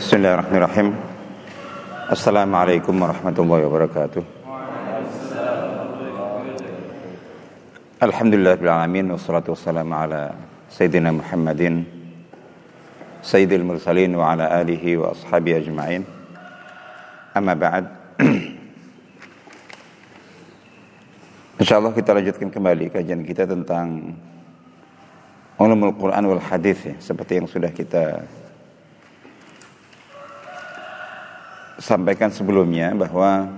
Bismillahirrahmanirrahim. 0.00 0.96
Assalamualaikum 2.08 2.96
warahmatullahi 3.04 3.68
wabarakatuh. 3.68 4.24
Alhamdulillah 8.00 8.56
bil 8.56 8.72
alamin 8.72 9.12
wassalatu 9.12 9.52
wassalamu 9.52 9.92
ala 9.92 10.32
sayyidina 10.72 11.12
Muhammadin 11.12 11.84
sayyidil 13.20 13.60
mursalin 13.60 14.16
wa 14.16 14.32
ala 14.32 14.48
alihi 14.64 14.96
wa 14.96 15.12
ashabihi 15.12 15.68
ajma'in. 15.68 16.08
Amma 17.36 17.52
ba'd. 17.52 17.84
Insyaallah 21.60 21.92
kita 21.92 22.16
lanjutkan 22.16 22.48
kembali 22.48 22.88
kajian 22.88 23.20
kita 23.20 23.44
tentang 23.44 24.16
ulumul 25.60 25.92
Quran 25.92 26.24
wal 26.24 26.40
hadis 26.40 26.88
ya, 26.88 26.96
seperti 26.96 27.36
yang 27.36 27.44
sudah 27.44 27.68
kita 27.68 28.24
sampaikan 31.80 32.28
sebelumnya 32.28 32.92
bahwa 32.92 33.48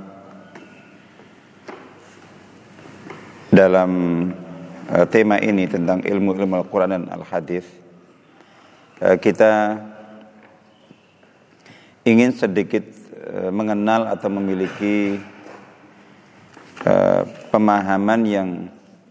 dalam 3.50 3.90
uh, 4.88 5.06
tema 5.10 5.42
ini 5.42 5.66
tentang 5.66 6.06
ilmu 6.06 6.38
ilmu 6.38 6.54
Al-Quran 6.62 7.02
dan 7.02 7.04
Al-Hadis 7.10 7.66
uh, 9.02 9.18
kita 9.18 9.82
ingin 12.06 12.30
sedikit 12.30 12.86
uh, 13.26 13.50
mengenal 13.50 14.06
atau 14.08 14.30
memiliki 14.30 15.18
pemahaman 17.54 18.26
yang 18.26 18.48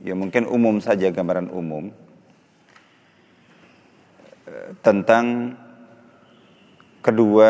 ya 0.03 0.11
mungkin 0.11 0.43
umum 0.43 0.83
saja 0.83 1.07
gambaran 1.07 1.47
umum 1.47 1.87
tentang 4.83 5.55
kedua 6.99 7.47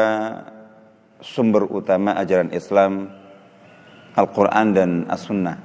sumber 1.21 1.69
utama 1.69 2.17
ajaran 2.17 2.49
Islam 2.51 3.07
Al-Quran 4.17 4.67
dan 4.75 4.89
As-Sunnah 5.07 5.57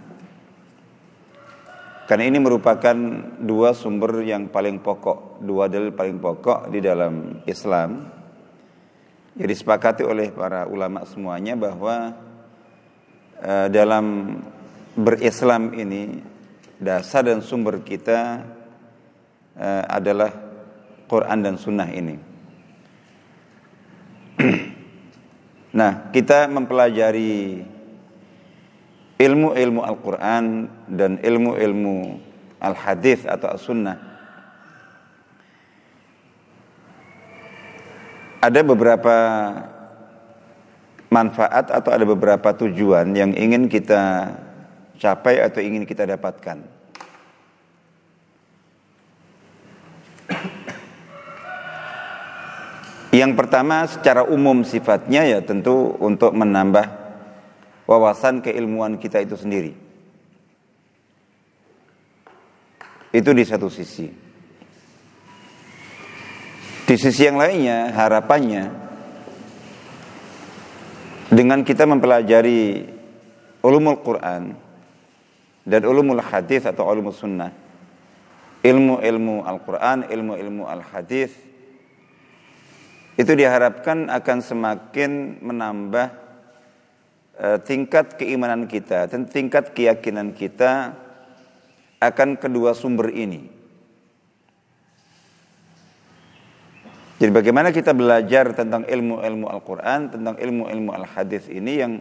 karena 2.07 2.31
ini 2.31 2.39
merupakan 2.39 2.95
dua 3.43 3.75
sumber 3.75 4.23
yang 4.23 4.47
paling 4.47 4.79
pokok 4.79 5.43
dua 5.43 5.67
dalil 5.67 5.91
paling 5.91 6.23
pokok 6.23 6.71
di 6.71 6.79
dalam 6.79 7.43
Islam 7.51 8.07
yang 9.37 9.49
disepakati 9.51 10.07
oleh 10.07 10.33
para 10.33 10.65
ulama 10.71 11.05
semuanya 11.05 11.59
bahwa 11.59 12.17
uh, 13.43 13.67
dalam 13.69 14.39
berislam 14.97 15.77
ini 15.77 16.25
dasar 16.81 17.29
dan 17.29 17.45
sumber 17.45 17.85
kita 17.85 18.45
uh, 19.61 19.85
adalah 19.93 20.33
Quran 21.07 21.39
dan 21.45 21.55
Sunnah 21.61 21.89
ini. 21.93 22.17
Nah, 25.77 26.09
kita 26.09 26.49
mempelajari 26.49 27.61
ilmu-ilmu 29.21 29.81
Al-Quran 29.85 30.73
dan 30.89 31.21
ilmu-ilmu 31.21 32.21
Al-Hadis 32.61 33.29
atau 33.29 33.53
As-Sunnah. 33.53 34.17
Ada 38.41 38.61
beberapa 38.63 39.17
manfaat 41.11 41.73
atau 41.73 41.91
ada 41.91 42.05
beberapa 42.05 42.53
tujuan 42.55 43.11
yang 43.17 43.33
ingin 43.33 43.67
kita 43.67 44.33
capai 45.01 45.41
atau 45.41 45.61
ingin 45.65 45.89
kita 45.89 46.05
dapatkan. 46.05 46.76
Yang 53.17 53.33
pertama 53.33 53.89
secara 53.89 54.29
umum 54.29 54.61
sifatnya 54.61 55.25
ya 55.25 55.41
tentu 55.41 55.97
untuk 56.05 56.37
menambah 56.37 56.85
wawasan 57.89 58.45
keilmuan 58.45 59.01
kita 59.01 59.25
itu 59.25 59.41
sendiri. 59.41 59.73
Itu 63.17 63.33
di 63.33 63.41
satu 63.49 63.73
sisi. 63.73 64.13
Di 66.85 66.97
sisi 67.01 67.25
yang 67.25 67.41
lainnya 67.41 67.89
harapannya 67.97 68.69
dengan 71.33 71.65
kita 71.65 71.89
mempelajari 71.89 72.85
ulumul 73.65 74.05
Quran 74.05 74.53
dan 75.65 75.81
ulumul 75.89 76.21
hadis 76.21 76.69
atau 76.69 76.85
ulumul 76.85 77.17
sunnah 77.17 77.51
ilmu-ilmu 78.61 79.41
Al-Quran, 79.41 80.05
ilmu-ilmu 80.05 80.69
Al-Hadis 80.69 81.46
itu 83.17 83.33
diharapkan 83.33 84.13
akan 84.13 84.39
semakin 84.45 85.41
menambah 85.41 86.09
uh, 87.41 87.59
tingkat 87.65 88.21
keimanan 88.21 88.69
kita 88.69 89.09
dan 89.09 89.25
tingkat 89.25 89.73
keyakinan 89.73 90.37
kita 90.37 90.93
akan 91.97 92.37
kedua 92.37 92.77
sumber 92.77 93.09
ini. 93.09 93.57
Jadi 97.17 97.33
bagaimana 97.33 97.73
kita 97.73 97.97
belajar 97.97 98.53
tentang 98.53 98.85
ilmu-ilmu 98.85 99.49
Al-Quran, 99.49 100.13
tentang 100.13 100.37
ilmu-ilmu 100.37 100.93
Al-Hadis 100.93 101.49
ini 101.49 101.73
yang 101.81 101.93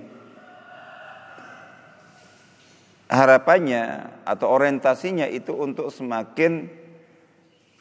harapannya 3.08 4.12
atau 4.28 4.52
orientasinya 4.52 5.24
itu 5.32 5.56
untuk 5.56 5.88
semakin 5.88 6.68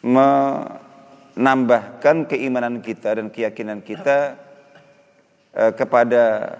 me 0.06 0.28
menambahkan 1.34 2.30
keimanan 2.30 2.78
kita 2.78 3.18
dan 3.18 3.26
keyakinan 3.26 3.82
kita 3.82 4.38
eh, 5.50 5.72
kepada 5.74 6.56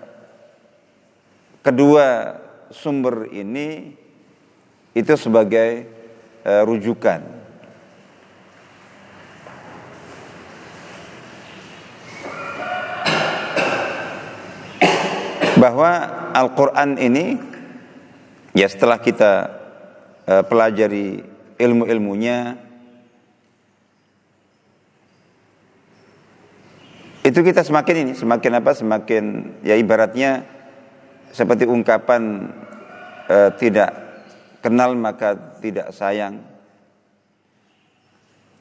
kedua 1.63 2.39
sumber 2.75 3.31
ini 3.31 3.95
itu 4.95 5.15
sebagai 5.15 5.87
eh, 6.43 6.63
rujukan. 6.67 7.23
Bahwa 15.55 15.91
Al-Quran 16.35 16.99
ini 16.99 17.39
ya 18.59 18.67
setelah 18.67 18.99
kita 18.99 19.33
eh, 20.27 20.43
pelajari 20.43 21.23
ilmu-ilmunya 21.63 22.64
itu 27.25 27.41
kita 27.41 27.65
semakin 27.65 28.05
ini 28.05 28.13
semakin 28.13 28.53
apa 28.61 28.77
semakin 28.77 29.25
ya 29.65 29.81
ibaratnya 29.81 30.45
seperti 31.33 31.65
ungkapan 31.65 32.53
e, 33.25 33.37
tidak 33.57 33.91
kenal 34.61 34.93
maka 34.93 35.57
tidak 35.65 35.89
sayang. 35.97 36.45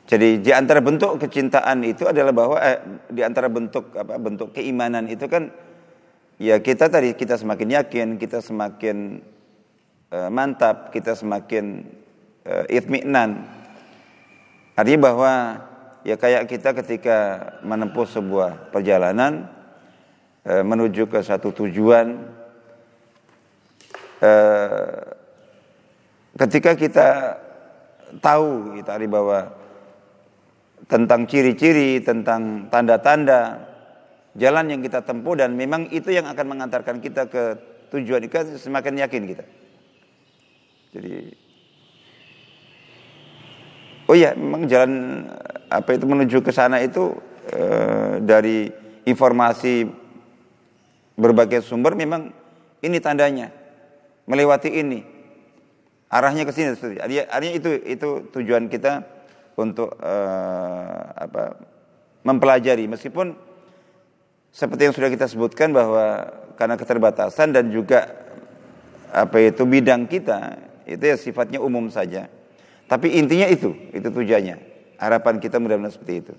Jadi 0.08 0.40
di 0.40 0.52
antara 0.56 0.80
bentuk 0.80 1.20
kecintaan 1.20 1.84
itu 1.84 2.08
adalah 2.08 2.32
bahwa 2.32 2.60
eh, 2.60 2.80
di 3.12 3.20
antara 3.24 3.52
bentuk 3.52 3.92
apa 4.00 4.16
bentuk 4.20 4.56
keimanan 4.56 5.12
itu 5.12 5.28
kan 5.28 5.52
ya 6.40 6.60
kita 6.60 6.88
tadi 6.88 7.16
kita 7.16 7.40
semakin 7.40 7.68
yakin 7.84 8.08
kita 8.16 8.40
semakin 8.40 9.20
e, 10.08 10.18
mantap 10.32 10.88
kita 10.96 11.20
semakin 11.20 11.84
e, 12.48 12.54
itminan. 12.72 13.44
Artinya 14.80 15.02
bahwa 15.04 15.34
ya 16.04 16.20
kayak 16.20 16.52
kita 16.52 16.76
ketika 16.84 17.18
menempuh 17.64 18.04
sebuah 18.04 18.72
perjalanan 18.76 19.48
e, 20.44 20.60
menuju 20.60 21.08
ke 21.08 21.24
satu 21.24 21.56
tujuan 21.56 22.28
e, 24.20 24.32
ketika 26.36 26.76
kita 26.76 27.08
tahu 28.20 28.78
kita 28.78 29.00
gitu, 29.00 29.10
bahwa 29.10 29.40
tentang 30.92 31.24
ciri-ciri 31.24 32.04
tentang 32.04 32.68
tanda-tanda 32.68 33.72
jalan 34.36 34.76
yang 34.76 34.82
kita 34.84 35.00
tempuh 35.08 35.40
dan 35.40 35.56
memang 35.56 35.88
itu 35.96 36.12
yang 36.12 36.28
akan 36.28 36.46
mengantarkan 36.52 37.00
kita 37.00 37.32
ke 37.32 37.44
tujuan 37.96 38.28
itu 38.28 38.60
semakin 38.60 39.00
yakin 39.00 39.24
kita. 39.24 39.46
Jadi 40.94 41.44
Oh 44.04 44.16
iya, 44.16 44.36
memang 44.36 44.68
jalan 44.68 45.24
apa 45.74 45.98
itu 45.98 46.06
menuju 46.06 46.46
ke 46.46 46.54
sana 46.54 46.78
itu 46.86 47.18
e, 47.50 47.64
dari 48.22 48.70
informasi 49.10 49.90
berbagai 51.18 51.66
sumber 51.66 51.98
memang 51.98 52.30
ini 52.86 53.02
tandanya 53.02 53.50
melewati 54.30 54.70
ini 54.70 55.02
arahnya 56.14 56.46
ke 56.46 56.54
sini. 56.54 56.78
Artinya 57.26 57.54
itu 57.58 57.74
itu 57.90 58.10
tujuan 58.30 58.70
kita 58.70 59.02
untuk 59.58 59.98
e, 59.98 60.16
apa 61.18 61.58
mempelajari 62.22 62.86
meskipun 62.86 63.34
seperti 64.54 64.86
yang 64.86 64.94
sudah 64.94 65.10
kita 65.10 65.26
sebutkan 65.26 65.74
bahwa 65.74 66.30
karena 66.54 66.78
keterbatasan 66.78 67.50
dan 67.50 67.74
juga 67.74 68.14
apa 69.10 69.42
itu 69.42 69.66
bidang 69.66 70.06
kita 70.06 70.62
itu 70.86 71.02
ya 71.02 71.18
sifatnya 71.18 71.58
umum 71.58 71.90
saja. 71.90 72.30
Tapi 72.86 73.18
intinya 73.18 73.50
itu, 73.50 73.74
itu 73.90 74.06
tujuannya. 74.06 74.73
Harapan 75.04 75.44
kita 75.44 75.60
mudah-mudahan 75.60 75.92
seperti 75.92 76.14
itu. 76.24 76.34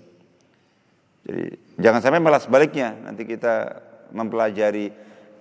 Jadi 1.29 1.45
jangan 1.77 2.01
sampai 2.01 2.21
malah 2.25 2.41
sebaliknya 2.41 2.97
nanti 3.05 3.29
kita 3.29 3.85
mempelajari. 4.17 4.89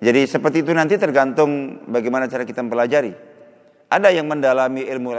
Jadi 0.03 0.21
seperti 0.27 0.67
itu 0.67 0.75
nanti 0.75 0.99
tergantung 0.99 1.79
bagaimana 1.87 2.27
cara 2.27 2.43
kita 2.43 2.59
mempelajari. 2.59 3.15
Ada 3.87 4.11
yang 4.11 4.27
mendalami 4.27 4.83
ilmu 4.83 5.15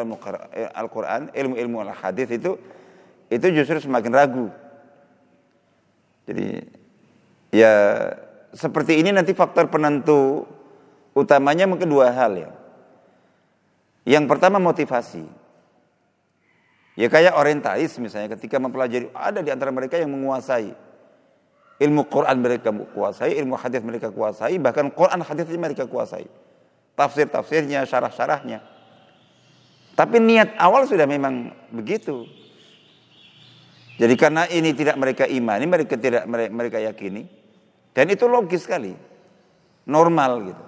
Al-Quran, 0.76 1.32
ilmu-ilmu 1.32 1.80
al-hadis 1.80 2.28
itu 2.28 2.60
itu 3.32 3.46
justru 3.56 3.80
semakin 3.80 4.12
ragu. 4.12 4.46
Jadi 6.28 6.60
ya 7.54 7.72
seperti 8.52 9.00
ini 9.00 9.16
nanti 9.16 9.32
faktor 9.32 9.72
penentu 9.72 10.44
utamanya 11.16 11.64
mungkin 11.64 11.88
dua 11.88 12.12
hal 12.12 12.36
ya. 12.36 12.50
Yang 14.04 14.24
pertama 14.28 14.60
motivasi. 14.60 15.43
Ya 16.94 17.10
kayak 17.10 17.34
orientalis 17.34 17.98
misalnya 17.98 18.38
ketika 18.38 18.62
mempelajari 18.62 19.10
ada 19.10 19.42
di 19.42 19.50
antara 19.50 19.74
mereka 19.74 19.98
yang 19.98 20.14
menguasai 20.14 20.70
ilmu 21.82 22.06
Quran 22.06 22.38
mereka 22.38 22.70
kuasai, 22.70 23.34
ilmu 23.34 23.58
hadis 23.58 23.82
mereka 23.82 24.14
kuasai, 24.14 24.62
bahkan 24.62 24.86
Quran 24.94 25.18
hadisnya 25.26 25.58
mereka 25.58 25.90
kuasai. 25.90 26.30
Tafsir-tafsirnya, 26.94 27.82
syarah-syarahnya. 27.90 28.62
Tapi 29.98 30.22
niat 30.22 30.54
awal 30.54 30.86
sudah 30.86 31.06
memang 31.10 31.50
begitu. 31.74 32.30
Jadi 33.98 34.14
karena 34.14 34.46
ini 34.46 34.70
tidak 34.74 34.94
mereka 34.98 35.26
imani, 35.26 35.66
mereka 35.66 35.98
tidak 35.98 36.26
mereka 36.30 36.78
yakini, 36.82 37.26
dan 37.94 38.10
itu 38.10 38.26
logis 38.26 38.66
sekali, 38.66 38.94
normal 39.86 40.50
gitu. 40.50 40.64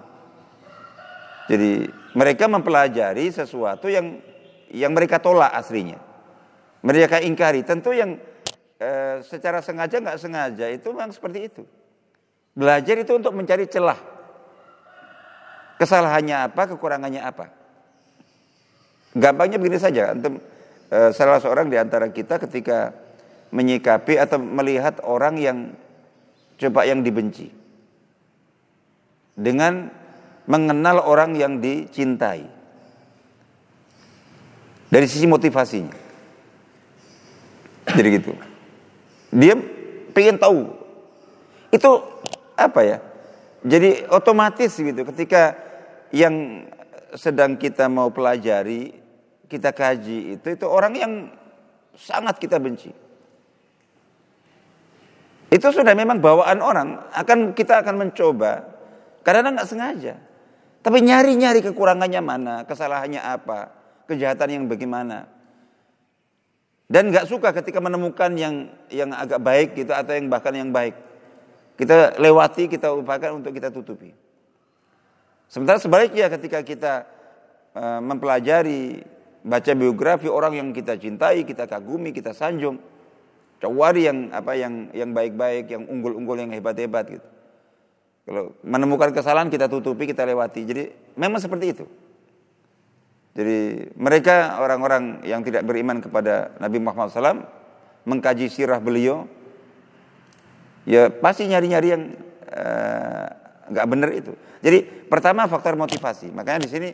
Jadi 1.55 1.71
mereka 2.15 2.51
mempelajari 2.51 3.31
sesuatu 3.31 3.87
yang 3.87 4.19
yang 4.71 4.91
mereka 4.91 5.19
tolak 5.19 5.51
aslinya 5.55 6.06
mereka 6.81 7.21
ingkari. 7.21 7.65
Tentu 7.65 7.93
yang 7.93 8.17
e, 8.77 9.21
secara 9.25 9.61
sengaja 9.61 9.97
nggak 10.01 10.19
sengaja 10.19 10.65
itu 10.69 10.87
memang 10.93 11.13
seperti 11.13 11.39
itu. 11.49 11.63
Belajar 12.57 12.95
itu 12.97 13.13
untuk 13.13 13.33
mencari 13.33 13.69
celah. 13.69 13.97
Kesalahannya 15.77 16.49
apa, 16.49 16.61
kekurangannya 16.73 17.21
apa. 17.21 17.53
Gampangnya 19.13 19.61
begini 19.61 19.77
saja, 19.77 20.13
antum 20.13 20.41
e, 20.89 20.99
salah 21.13 21.37
seorang 21.37 21.69
di 21.69 21.77
antara 21.77 22.09
kita 22.09 22.41
ketika 22.41 22.93
menyikapi 23.53 24.19
atau 24.19 24.41
melihat 24.41 24.99
orang 25.05 25.39
yang 25.39 25.57
coba 26.57 26.83
yang 26.83 27.05
dibenci 27.05 27.53
dengan 29.37 29.93
mengenal 30.49 31.05
orang 31.05 31.37
yang 31.37 31.61
dicintai 31.61 32.43
dari 34.89 35.05
sisi 35.05 35.29
motivasinya 35.29 36.06
jadi 37.95 38.07
gitu. 38.19 38.31
Dia 39.31 39.55
pengen 40.11 40.39
tahu. 40.39 40.71
Itu 41.71 42.03
apa 42.57 42.81
ya? 42.83 42.97
Jadi 43.67 44.07
otomatis 44.07 44.75
gitu 44.75 45.01
ketika 45.13 45.55
yang 46.11 46.65
sedang 47.15 47.55
kita 47.59 47.87
mau 47.91 48.11
pelajari, 48.11 48.95
kita 49.47 49.71
kaji 49.71 50.39
itu 50.39 50.47
itu 50.55 50.65
orang 50.67 50.93
yang 50.95 51.13
sangat 51.95 52.39
kita 52.39 52.59
benci. 52.59 52.91
Itu 55.47 55.71
sudah 55.71 55.95
memang 55.95 56.19
bawaan 56.19 56.59
orang, 56.59 57.07
akan 57.15 57.55
kita 57.55 57.79
akan 57.79 57.95
mencoba 58.07 58.67
karena 59.23 59.55
nggak 59.55 59.69
sengaja. 59.69 60.15
Tapi 60.83 61.03
nyari-nyari 61.03 61.63
kekurangannya 61.63 62.21
mana, 62.23 62.55
kesalahannya 62.63 63.19
apa, 63.19 63.71
kejahatan 64.07 64.49
yang 64.51 64.63
bagaimana. 64.71 65.27
Dan 66.87 67.11
nggak 67.11 67.27
suka 67.27 67.51
ketika 67.51 67.83
menemukan 67.83 68.31
yang 68.39 68.71
yang 68.87 69.11
agak 69.11 69.43
baik 69.43 69.75
gitu 69.75 69.91
atau 69.91 70.15
yang 70.15 70.31
bahkan 70.31 70.55
yang 70.55 70.71
baik. 70.71 70.95
Kita 71.75 72.15
lewati, 72.15 72.71
kita 72.71 72.95
upayakan 72.95 73.43
untuk 73.43 73.51
kita 73.51 73.69
tutupi. 73.69 74.15
Sementara 75.51 75.77
sebaliknya 75.83 76.31
ketika 76.31 76.63
kita 76.63 77.05
uh, 77.75 77.99
mempelajari 77.99 79.03
baca 79.43 79.71
biografi 79.75 80.31
orang 80.31 80.57
yang 80.57 80.69
kita 80.71 80.95
cintai, 80.95 81.43
kita 81.43 81.67
kagumi, 81.67 82.15
kita 82.15 82.31
sanjung, 82.31 82.79
cawari 83.59 84.07
yang 84.07 84.31
apa 84.31 84.55
yang 84.55 84.89
yang 84.95 85.11
baik-baik, 85.11 85.67
yang 85.71 85.83
unggul-unggul, 85.85 86.39
yang 86.39 86.55
hebat-hebat 86.55 87.05
gitu. 87.19 87.27
Kalau 88.27 88.55
menemukan 88.63 89.11
kesalahan 89.15 89.47
kita 89.47 89.71
tutupi, 89.71 90.03
kita 90.03 90.27
lewati. 90.27 90.61
Jadi 90.67 90.83
memang 91.15 91.39
seperti 91.39 91.65
itu. 91.71 91.85
Jadi 93.37 93.93
mereka 93.93 94.57
orang-orang 94.57 95.21
yang 95.21 95.45
tidak 95.45 95.61
beriman 95.61 96.01
kepada 96.01 96.57
Nabi 96.57 96.81
Muhammad 96.81 97.13
SAW 97.13 97.45
mengkaji 98.09 98.49
sirah 98.49 98.81
beliau, 98.81 99.29
ya 100.89 101.13
pasti 101.13 101.45
nyari-nyari 101.45 101.87
yang 101.93 102.03
eh, 102.49 103.27
nggak 103.69 103.85
uh, 103.85 103.89
benar 103.93 104.09
itu. 104.09 104.33
Jadi 104.65 104.81
pertama 105.05 105.45
faktor 105.45 105.77
motivasi. 105.77 106.33
Makanya 106.33 106.65
di 106.65 106.69
sini 106.71 106.89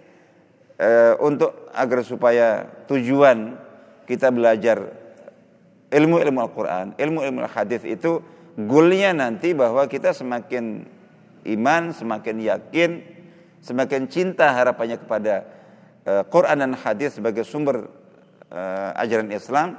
uh, 0.83 1.15
untuk 1.23 1.71
agar 1.71 2.03
supaya 2.03 2.67
tujuan 2.91 3.55
kita 4.03 4.27
belajar 4.27 4.83
ilmu-ilmu 5.95 6.43
Al-Quran, 6.43 6.85
ilmu-ilmu 6.99 7.39
Al-Hadis 7.47 7.87
itu 7.87 8.19
goalnya 8.59 9.15
nanti 9.15 9.55
bahwa 9.55 9.87
kita 9.87 10.11
semakin 10.11 10.83
iman, 11.55 11.95
semakin 11.95 12.35
yakin, 12.35 12.89
semakin 13.63 14.11
cinta 14.11 14.51
harapannya 14.51 14.99
kepada 14.99 15.62
uh, 16.07 16.23
Quran 16.27 16.63
dan 16.63 16.71
hadis 16.75 17.17
sebagai 17.17 17.43
sumber 17.47 17.87
uh, 18.51 18.91
ajaran 18.99 19.31
Islam 19.31 19.75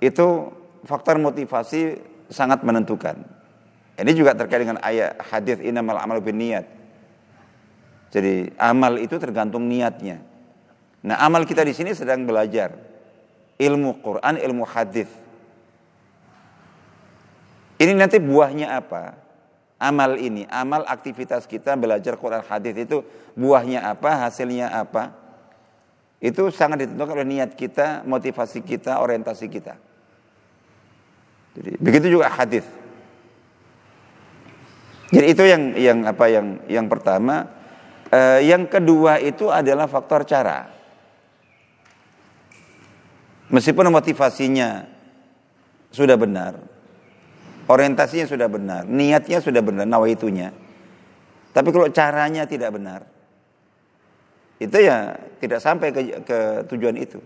itu 0.00 0.50
faktor 0.84 1.20
motivasi 1.20 2.00
sangat 2.32 2.64
menentukan. 2.64 3.20
Ini 4.00 4.12
juga 4.16 4.32
terkait 4.32 4.64
dengan 4.64 4.80
ayat 4.80 5.20
hadis 5.28 5.60
inamal 5.60 6.00
amal 6.00 6.24
bin 6.24 6.40
niat. 6.40 6.64
Jadi 8.10 8.50
amal 8.56 8.96
itu 8.96 9.20
tergantung 9.20 9.68
niatnya. 9.68 10.24
Nah, 11.04 11.16
amal 11.20 11.44
kita 11.44 11.62
di 11.62 11.72
sini 11.76 11.92
sedang 11.92 12.24
belajar 12.24 12.74
ilmu 13.60 14.00
Quran, 14.00 14.34
ilmu 14.40 14.64
hadis. 14.64 15.08
Ini 17.80 17.96
nanti 17.96 18.20
buahnya 18.20 18.76
apa? 18.76 19.16
Amal 19.80 20.20
ini, 20.20 20.44
amal 20.52 20.84
aktivitas 20.84 21.48
kita 21.48 21.72
belajar 21.72 22.20
Quran 22.20 22.44
hadis 22.44 22.76
itu 22.76 23.00
buahnya 23.32 23.84
apa, 23.88 24.28
hasilnya 24.28 24.68
apa? 24.68 25.16
Itu 26.20 26.52
sangat 26.52 26.84
ditentukan 26.84 27.16
oleh 27.16 27.28
niat 27.40 27.56
kita, 27.56 28.04
motivasi 28.04 28.60
kita, 28.60 29.00
orientasi 29.00 29.48
kita. 29.48 29.74
Jadi 31.56 31.80
begitu 31.80 32.06
juga 32.12 32.28
hadis. 32.28 32.62
Jadi 35.10 35.26
itu 35.26 35.42
yang 35.42 35.62
yang 35.74 35.98
apa 36.06 36.24
yang 36.30 36.46
yang 36.70 36.86
pertama, 36.86 37.48
eh, 38.12 38.46
yang 38.46 38.68
kedua 38.68 39.18
itu 39.18 39.50
adalah 39.50 39.90
faktor 39.90 40.22
cara. 40.28 40.70
Meskipun 43.50 43.90
motivasinya 43.90 44.86
sudah 45.90 46.14
benar, 46.14 46.54
orientasinya 47.66 48.30
sudah 48.30 48.46
benar, 48.46 48.86
niatnya 48.86 49.42
sudah 49.42 49.58
benar, 49.58 49.90
nawaitunya. 49.90 50.54
Tapi 51.50 51.68
kalau 51.74 51.90
caranya 51.90 52.46
tidak 52.46 52.70
benar, 52.70 53.02
itu 54.60 54.76
ya 54.76 55.16
tidak 55.40 55.58
sampai 55.64 55.88
ke, 55.88 56.20
ke 56.20 56.38
tujuan 56.68 56.94
itu. 57.00 57.16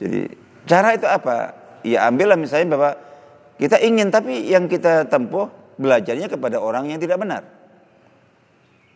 Jadi 0.00 0.24
cara 0.64 0.96
itu 0.96 1.04
apa? 1.04 1.52
Ya 1.84 2.08
ambillah 2.08 2.40
misalnya 2.40 2.74
bahwa 2.74 2.90
kita 3.60 3.76
ingin 3.84 4.08
tapi 4.08 4.48
yang 4.48 4.66
kita 4.72 5.04
tempuh 5.06 5.52
belajarnya 5.76 6.32
kepada 6.32 6.56
orang 6.56 6.88
yang 6.88 6.96
tidak 6.96 7.20
benar. 7.20 7.44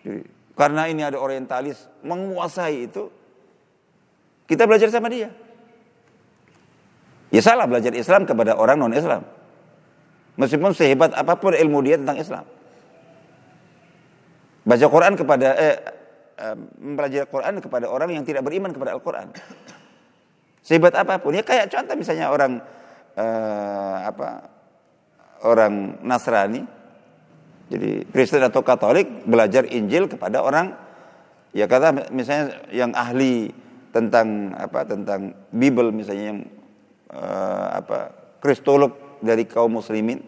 Jadi, 0.02 0.24
karena 0.56 0.82
ini 0.88 1.04
ada 1.04 1.20
orientalis 1.20 1.84
menguasai 2.00 2.88
itu, 2.88 3.12
kita 4.48 4.64
belajar 4.64 4.88
sama 4.88 5.12
dia. 5.12 5.28
Ya 7.28 7.44
salah 7.44 7.68
belajar 7.68 7.92
Islam 7.92 8.24
kepada 8.24 8.56
orang 8.56 8.80
non 8.80 8.96
Islam. 8.96 9.20
Meskipun 10.40 10.72
sehebat 10.72 11.12
apa 11.12 11.36
pun 11.36 11.52
ilmu 11.52 11.84
dia 11.84 12.00
tentang 12.00 12.16
Islam. 12.16 12.44
Baca 14.66 14.86
Quran 14.88 15.14
kepada 15.14 15.48
eh, 15.54 15.76
mempelajari 16.76 17.24
Al-Quran 17.24 17.54
kepada 17.64 17.86
orang 17.88 18.12
yang 18.12 18.24
tidak 18.24 18.44
beriman 18.44 18.70
kepada 18.70 18.92
Al-Quran. 18.92 19.32
Sehebat 20.60 20.92
apa 20.98 21.22
pun, 21.22 21.32
ya 21.32 21.46
kayak 21.46 21.70
contoh 21.70 21.94
misalnya 21.94 22.28
orang 22.28 22.58
uh, 23.14 23.96
apa 24.04 24.28
orang 25.46 26.02
Nasrani, 26.02 26.66
jadi 27.70 28.02
Kristen 28.10 28.42
atau 28.42 28.66
Katolik 28.66 29.24
belajar 29.24 29.62
Injil 29.70 30.10
kepada 30.10 30.42
orang 30.42 30.74
ya 31.56 31.64
kata 31.70 32.12
misalnya 32.12 32.66
yang 32.68 32.92
ahli 32.92 33.48
tentang 33.94 34.52
apa 34.58 34.84
tentang 34.84 35.32
Bible 35.48 35.88
misalnya 35.94 36.34
yang 36.34 36.40
uh, 37.14 37.80
apa 37.80 37.98
kristolog 38.44 38.92
dari 39.24 39.48
kaum 39.48 39.80
muslimin. 39.80 40.20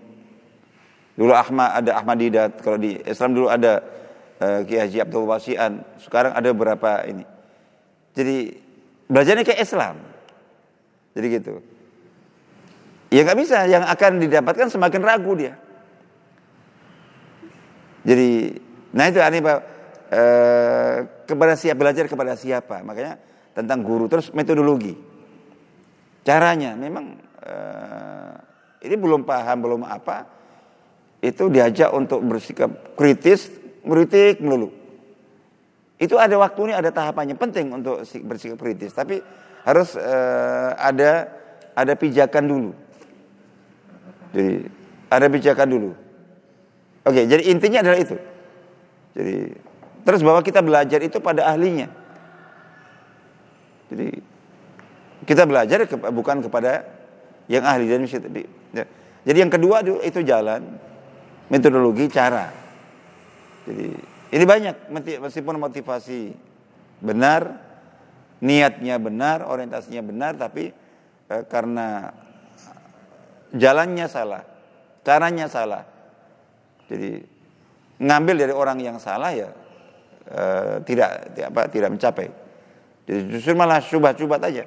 Dulu 1.19 1.35
Ahmad 1.35 1.83
ada 1.83 1.99
Ahmadidat, 1.99 2.63
kalau 2.63 2.79
di 2.79 2.95
Islam 3.03 3.35
dulu 3.35 3.51
ada 3.51 3.83
uh, 4.43 4.61
Kiai 4.67 4.87
Haji 4.87 4.99
Abdul 5.03 5.27
Wasian. 5.27 5.85
Sekarang 6.03 6.35
ada 6.35 6.49
beberapa 6.51 7.03
ini. 7.07 7.23
Jadi 8.15 8.55
belajarnya 9.07 9.45
kayak 9.47 9.63
Islam. 9.63 9.97
Jadi 11.15 11.27
gitu. 11.35 11.55
Ya 13.09 13.25
nggak 13.25 13.39
bisa, 13.41 13.65
yang 13.65 13.89
akan 13.89 14.21
didapatkan 14.21 14.69
semakin 14.69 15.01
ragu 15.01 15.33
dia. 15.33 15.57
Jadi, 18.05 18.53
nah 18.93 19.09
itu 19.09 19.21
aneh 19.21 19.41
Pak. 19.41 19.59
Eh, 20.09 20.97
kepada 21.29 21.53
siapa 21.53 21.77
belajar 21.77 22.05
kepada 22.09 22.33
siapa? 22.33 22.81
Makanya 22.81 23.21
tentang 23.53 23.85
guru 23.85 24.09
terus 24.09 24.33
metodologi. 24.33 24.97
Caranya 26.25 26.73
memang 26.77 27.17
eh, 27.45 28.35
ini 28.89 28.97
belum 28.97 29.29
paham 29.29 29.57
belum 29.61 29.83
apa 29.85 30.25
itu 31.21 31.51
diajak 31.51 31.91
untuk 31.93 32.23
bersikap 32.25 32.97
kritis, 32.97 33.51
kritik 33.83 34.41
melulu. 34.43 34.71
Itu 35.99 36.15
ada 36.15 36.39
waktunya, 36.39 36.79
ada 36.79 36.95
tahapannya 36.95 37.35
penting 37.35 37.75
untuk 37.75 38.07
bersikap 38.23 38.59
kritis, 38.63 38.95
tapi 38.95 39.19
harus 39.67 39.99
eh, 39.99 40.71
ada 40.79 41.27
ada 41.75 41.93
pijakan 41.99 42.45
dulu. 42.47 42.71
Jadi 44.31 44.55
ada 45.11 45.27
pijakan 45.27 45.69
dulu. 45.69 45.91
Oke, 47.03 47.25
jadi 47.27 47.43
intinya 47.51 47.83
adalah 47.83 47.99
itu. 47.99 48.17
Jadi 49.19 49.37
terus 50.07 50.21
bahwa 50.23 50.41
kita 50.45 50.63
belajar 50.63 51.01
itu 51.03 51.19
pada 51.19 51.51
ahlinya. 51.51 51.91
Jadi 53.89 54.09
kita 55.27 55.49
belajar 55.49 55.89
bukan 56.15 56.45
kepada 56.45 56.87
yang 57.51 57.65
ahli 57.65 57.89
dan 57.89 58.05
ya. 58.07 58.85
Jadi 59.25 59.39
yang 59.41 59.53
kedua 59.53 59.83
itu 59.83 60.21
jalan 60.23 60.63
metodologi 61.51 62.07
cara. 62.13 62.68
Jadi 63.69 63.89
ini 64.33 64.45
banyak 64.49 64.89
meskipun 65.21 65.61
motivasi 65.61 66.33
benar, 67.05 67.61
niatnya 68.41 68.97
benar, 68.97 69.45
orientasinya 69.45 70.01
benar, 70.01 70.41
tapi 70.41 70.73
eh, 71.29 71.43
karena 71.53 72.09
jalannya 73.53 74.09
salah, 74.09 74.43
caranya 75.05 75.47
salah. 75.53 75.85
Jadi 76.89 77.21
ngambil 78.01 78.49
dari 78.49 78.55
orang 78.57 78.81
yang 78.81 78.97
salah 78.97 79.37
ya 79.37 79.53
eh, 80.33 80.81
tidak 80.89 81.37
apa 81.53 81.69
tidak 81.69 81.93
mencapai. 81.93 82.29
Jadi 83.05 83.21
justru 83.37 83.53
malah 83.53 83.85
coba-coba 83.85 84.41
aja. 84.49 84.65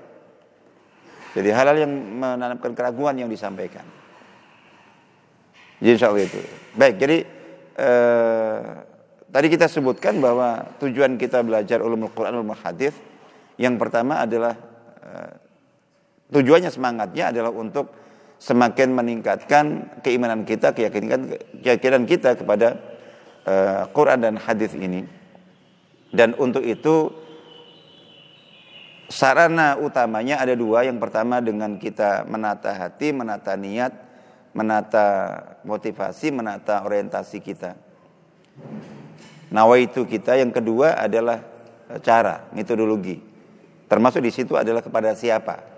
Jadi 1.32 1.50
hal-hal 1.50 1.88
yang 1.88 1.94
menanamkan 1.94 2.76
keraguan 2.76 3.18
yang 3.18 3.32
disampaikan. 3.32 3.88
Jadi 5.82 5.98
itu. 5.98 6.40
Baik, 6.78 6.96
jadi 7.02 7.18
eh, 7.78 8.91
tadi 9.32 9.48
kita 9.50 9.66
sebutkan 9.72 10.20
bahwa 10.20 10.78
tujuan 10.84 11.16
kita 11.16 11.42
belajar 11.42 11.82
ulumul 11.82 12.12
Quran, 12.14 12.38
ulumul 12.38 12.60
hadis 12.60 12.94
yang 13.58 13.80
pertama 13.82 14.22
adalah 14.22 14.54
eh, 15.02 15.34
tujuannya 16.32 16.72
semangatnya 16.72 17.32
adalah 17.36 17.52
untuk 17.52 17.92
semakin 18.42 18.98
meningkatkan 18.98 19.66
keimanan 20.02 20.42
kita, 20.50 20.74
keyakinan 20.74 21.38
keyakinan 21.62 22.10
kita 22.10 22.34
kepada 22.34 22.74
uh, 23.46 23.86
Quran 23.94 24.18
dan 24.26 24.36
hadis 24.42 24.74
ini. 24.74 25.06
Dan 26.10 26.34
untuk 26.42 26.66
itu 26.66 27.14
sarana 29.14 29.78
utamanya 29.78 30.42
ada 30.42 30.58
dua. 30.58 30.90
Yang 30.90 31.06
pertama 31.06 31.38
dengan 31.38 31.78
kita 31.78 32.26
menata 32.26 32.74
hati, 32.74 33.14
menata 33.14 33.54
niat, 33.54 33.94
menata 34.58 35.08
motivasi, 35.62 36.34
menata 36.34 36.82
orientasi 36.82 37.38
kita. 37.46 37.78
Nawa 39.52 39.78
itu 39.84 40.08
kita. 40.08 40.40
Yang 40.40 40.64
kedua 40.64 40.96
adalah 40.96 41.44
cara, 42.00 42.48
metodologi. 42.56 43.20
Termasuk 43.92 44.24
di 44.24 44.32
situ 44.32 44.56
adalah 44.56 44.80
kepada 44.80 45.12
siapa 45.12 45.72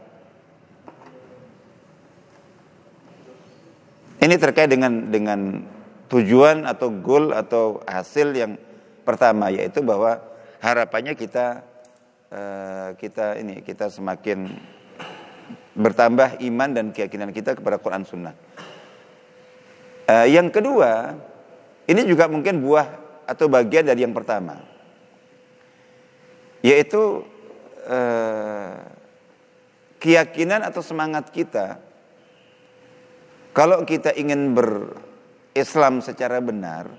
Ini 4.24 4.39
terkait 4.39 4.72
dengan 4.72 5.12
dengan 5.12 5.68
tujuan 6.08 6.63
atau 6.63 6.88
goal 6.88 7.36
atau 7.36 7.84
hasil 7.84 8.32
yang 8.32 8.56
pertama 9.03 9.51
yaitu 9.51 9.84
bahwa 9.84 10.15
harapannya 10.63 11.12
kita 11.12 11.60
uh, 12.32 12.96
kita 12.96 13.36
ini 13.44 13.60
kita 13.60 13.92
semakin 13.92 14.48
bertambah 15.75 16.39
iman 16.39 16.70
dan 16.72 16.86
keyakinan 16.96 17.36
kita 17.36 17.60
kepada 17.60 17.84
Quran 17.84 18.08
Sunnah. 18.08 18.32
Uh, 20.08 20.24
yang 20.32 20.48
kedua, 20.48 21.20
ini 21.92 22.08
juga 22.08 22.32
mungkin 22.32 22.63
buah 22.63 23.02
atau 23.25 23.46
bagian 23.51 23.88
dari 23.88 24.03
yang 24.03 24.15
pertama, 24.15 24.60
yaitu 26.63 27.24
uh, 27.88 28.75
keyakinan 30.00 30.63
atau 30.68 30.84
semangat 30.84 31.32
kita 31.32 31.80
kalau 33.53 33.86
kita 33.86 34.18
ingin 34.18 34.58
berislam 34.58 36.01
secara 36.01 36.42
benar, 36.42 36.89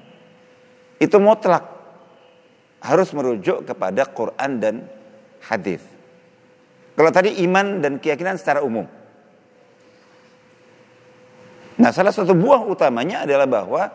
itu 1.02 1.18
mutlak 1.18 1.66
harus 2.78 3.10
merujuk 3.10 3.66
kepada 3.66 4.06
Quran 4.06 4.62
dan 4.62 4.86
hadis. 5.42 5.82
Kalau 6.94 7.10
tadi 7.10 7.42
iman 7.42 7.82
dan 7.82 7.98
keyakinan 7.98 8.38
secara 8.38 8.62
umum. 8.62 8.86
Nah, 11.74 11.90
salah 11.90 12.14
satu 12.14 12.38
buah 12.38 12.62
utamanya 12.70 13.26
adalah 13.26 13.50
bahwa 13.50 13.90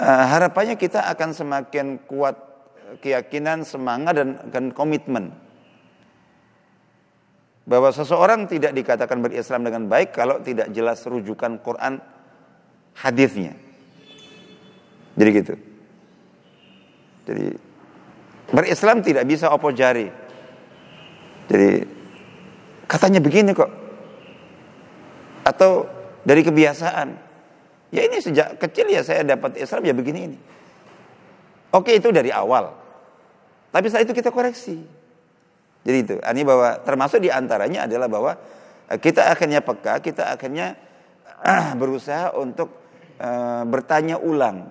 uh, 0.00 0.24
harapannya 0.30 0.76
kita 0.78 1.04
akan 1.12 1.30
semakin 1.32 2.00
kuat 2.08 2.36
keyakinan, 3.02 3.66
semangat 3.66 4.14
dan, 4.16 4.30
dan 4.48 4.64
komitmen 4.70 5.34
bahwa 7.66 7.90
seseorang 7.90 8.46
tidak 8.46 8.70
dikatakan 8.78 9.18
berislam 9.18 9.66
dengan 9.66 9.90
baik 9.90 10.14
kalau 10.14 10.38
tidak 10.38 10.70
jelas 10.70 11.02
rujukan 11.02 11.58
Quran 11.58 11.98
hadisnya. 12.94 13.58
Jadi 15.18 15.30
gitu. 15.34 15.54
Jadi 17.26 17.46
berislam 18.54 19.02
tidak 19.02 19.26
bisa 19.26 19.50
opo 19.50 19.74
jari. 19.74 20.06
Jadi 21.50 21.70
katanya 22.86 23.18
begini 23.18 23.50
kok. 23.50 23.70
Atau 25.42 25.90
dari 26.22 26.46
kebiasaan. 26.46 27.25
Ya 27.94 28.02
ini 28.02 28.18
sejak 28.18 28.58
kecil 28.58 28.90
ya 28.90 29.02
saya 29.06 29.22
dapat 29.22 29.58
Islam 29.58 29.82
ya 29.86 29.94
begini 29.94 30.20
ini. 30.32 30.38
Oke 31.70 31.94
itu 31.94 32.10
dari 32.10 32.34
awal. 32.34 32.72
Tapi 33.70 33.86
setelah 33.90 34.04
itu 34.08 34.14
kita 34.16 34.30
koreksi. 34.32 34.76
Jadi 35.86 35.98
itu, 36.02 36.14
ini 36.18 36.42
bahwa 36.42 36.82
termasuk 36.82 37.22
di 37.22 37.30
antaranya 37.30 37.86
adalah 37.86 38.10
bahwa 38.10 38.32
eh, 38.90 38.98
kita 38.98 39.30
akhirnya 39.30 39.62
peka, 39.62 40.02
kita 40.02 40.34
akhirnya 40.34 40.74
ah, 41.46 41.74
berusaha 41.80 42.34
untuk 42.34 42.74
uh, 43.22 43.62
bertanya 43.68 44.18
ulang. 44.18 44.66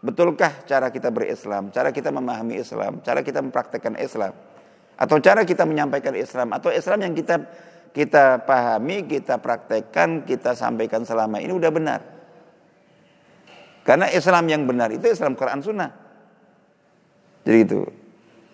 Betulkah 0.00 0.64
cara 0.64 0.88
kita 0.88 1.12
berislam, 1.12 1.68
cara 1.68 1.92
kita 1.92 2.08
memahami 2.08 2.56
Islam, 2.56 3.04
cara 3.04 3.20
kita 3.20 3.44
mempraktekkan 3.44 4.00
Islam, 4.00 4.32
atau 4.96 5.20
cara 5.20 5.44
kita 5.44 5.68
menyampaikan 5.68 6.16
Islam, 6.16 6.56
atau 6.56 6.72
Islam 6.72 7.04
yang 7.04 7.12
kita 7.12 7.36
kita 7.92 8.48
pahami, 8.48 9.04
kita 9.04 9.36
praktekkan, 9.36 10.24
kita 10.24 10.56
sampaikan 10.56 11.04
selama 11.04 11.36
ini 11.36 11.52
udah 11.52 11.68
benar. 11.68 12.00
Karena 13.82 14.12
Islam 14.12 14.44
yang 14.46 14.62
benar 14.68 14.92
itu 14.92 15.08
Islam 15.08 15.34
Quran 15.34 15.60
Sunnah. 15.64 15.90
Jadi 17.44 17.58
itu. 17.64 17.80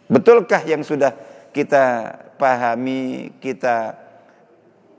Betulkah 0.06 0.62
yang 0.62 0.86
sudah 0.86 1.10
kita 1.50 2.14
pahami, 2.38 3.34
kita 3.42 3.98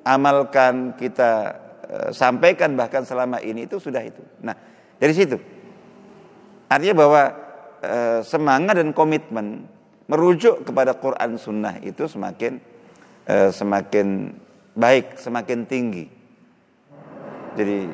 amalkan, 0.03 0.95
kita 0.99 1.31
uh, 1.87 2.09
sampaikan 2.11 2.75
bahkan 2.75 3.07
selama 3.07 3.39
ini 3.39 3.63
itu 3.67 3.79
sudah 3.79 4.03
itu. 4.03 4.19
Nah, 4.43 4.55
dari 4.99 5.15
situ 5.15 5.39
artinya 6.67 6.95
bahwa 6.99 7.21
uh, 7.83 8.19
semangat 8.23 8.79
dan 8.79 8.91
komitmen 8.91 9.67
merujuk 10.07 10.67
kepada 10.67 10.95
Quran 10.95 11.39
Sunnah 11.39 11.79
itu 11.83 12.07
semakin 12.07 12.59
uh, 13.27 13.49
semakin 13.51 14.35
baik, 14.75 15.19
semakin 15.19 15.67
tinggi. 15.67 16.05
Jadi 17.57 17.89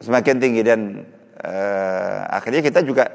semakin 0.00 0.36
tinggi 0.40 0.62
dan 0.64 0.80
uh, 1.40 2.20
akhirnya 2.32 2.62
kita 2.64 2.80
juga 2.86 3.12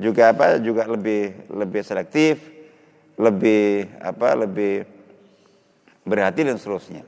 juga 0.00 0.32
apa 0.32 0.56
juga 0.62 0.88
lebih 0.88 1.52
lebih 1.52 1.82
selektif 1.84 2.40
lebih 3.20 3.90
apa 4.00 4.32
lebih 4.32 4.88
berhati 6.08 6.48
dan 6.48 6.56
seterusnya. 6.56 7.04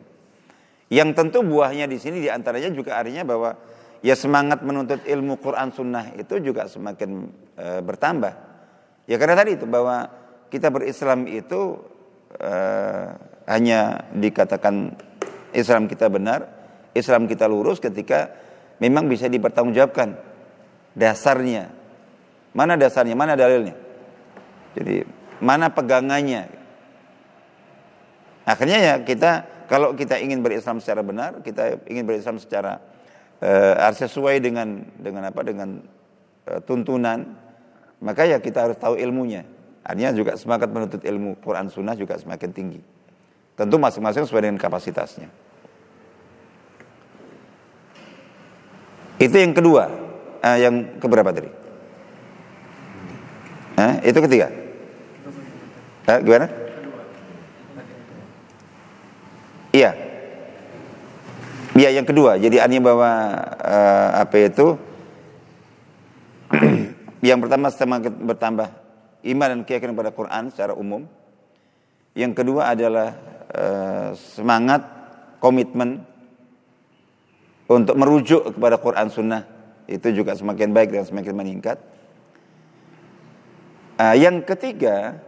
Yang 0.92 1.16
tentu 1.16 1.40
buahnya 1.40 1.88
di 1.88 1.96
sini 1.96 2.20
di 2.20 2.28
antaranya 2.28 2.68
juga 2.68 3.00
artinya 3.00 3.24
bahwa 3.24 3.56
ya 4.04 4.12
semangat 4.12 4.60
menuntut 4.60 5.00
ilmu 5.08 5.40
Quran 5.40 5.72
Sunnah 5.72 6.12
itu 6.20 6.36
juga 6.44 6.68
semakin 6.68 7.10
e, 7.56 7.66
bertambah. 7.80 8.34
Ya 9.08 9.16
karena 9.16 9.40
tadi 9.40 9.56
itu 9.56 9.64
bahwa 9.64 10.12
kita 10.52 10.68
berislam 10.68 11.24
itu 11.24 11.80
e, 12.36 12.52
hanya 13.48 14.04
dikatakan 14.12 14.92
Islam 15.56 15.88
kita 15.88 16.12
benar, 16.12 16.44
Islam 16.92 17.24
kita 17.24 17.48
lurus 17.48 17.80
ketika 17.80 18.28
memang 18.76 19.08
bisa 19.08 19.32
dipertanggungjawabkan 19.32 20.31
dasarnya. 20.96 21.72
Mana 22.52 22.76
dasarnya? 22.76 23.16
Mana 23.16 23.36
dalilnya? 23.36 23.76
Jadi 24.76 25.04
mana 25.40 25.72
pegangannya. 25.72 26.48
Akhirnya 28.42 28.78
ya 28.78 28.94
kita 29.02 29.46
kalau 29.70 29.96
kita 29.96 30.20
ingin 30.20 30.44
berislam 30.44 30.82
secara 30.82 31.00
benar, 31.00 31.40
kita 31.40 31.80
ingin 31.88 32.04
berislam 32.04 32.36
secara 32.36 32.82
uh, 33.40 33.92
sesuai 33.92 34.42
dengan 34.42 34.84
dengan 35.00 35.32
apa 35.32 35.40
dengan 35.40 35.80
uh, 36.50 36.60
tuntunan, 36.60 37.32
maka 38.04 38.28
ya 38.28 38.36
kita 38.42 38.68
harus 38.68 38.76
tahu 38.76 39.00
ilmunya. 39.00 39.48
Artinya 39.82 40.14
juga 40.14 40.32
semangat 40.38 40.70
menuntut 40.70 41.02
ilmu 41.02 41.40
Quran 41.42 41.66
Sunnah 41.72 41.96
juga 41.98 42.14
semakin 42.14 42.50
tinggi. 42.54 42.80
Tentu 43.58 43.76
masing-masing 43.80 44.28
sesuai 44.28 44.46
dengan 44.46 44.60
kapasitasnya. 44.60 45.28
Itu 49.18 49.36
yang 49.38 49.54
kedua. 49.54 50.11
Uh, 50.42 50.58
yang 50.58 50.74
keberapa 50.98 51.30
tadi? 51.30 51.46
Eh, 53.78 54.10
itu 54.10 54.18
ketiga. 54.18 54.50
Eh, 56.10 56.18
gimana? 56.26 56.46
Iya. 59.70 59.90
Iya 61.72 61.88
yang 61.94 62.04
kedua. 62.04 62.36
Jadi 62.36 62.60
artinya 62.60 62.92
bahwa 62.92 63.10
uh, 63.62 64.08
apa 64.20 64.34
itu? 64.44 64.76
yang 67.28 67.40
pertama 67.40 67.72
semakin 67.72 68.12
bertambah 68.12 68.68
iman 69.22 69.48
dan 69.56 69.60
keyakinan 69.64 69.96
pada 69.96 70.10
Quran 70.12 70.52
secara 70.52 70.76
umum. 70.76 71.08
Yang 72.12 72.44
kedua 72.44 72.76
adalah 72.76 73.16
uh, 73.56 74.10
semangat 74.12 74.84
komitmen 75.40 76.04
untuk 77.72 77.96
merujuk 77.96 78.52
kepada 78.52 78.76
Quran 78.76 79.08
Sunnah 79.08 79.51
itu 79.92 80.08
juga 80.16 80.32
semakin 80.32 80.72
baik 80.72 80.96
dan 80.96 81.04
semakin 81.04 81.34
meningkat. 81.36 81.76
Uh, 84.00 84.16
yang 84.16 84.40
ketiga 84.40 85.20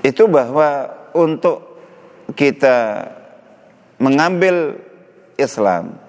itu 0.00 0.24
bahwa 0.24 0.88
untuk 1.12 1.76
kita 2.32 3.04
mengambil 4.00 4.80
Islam 5.36 6.00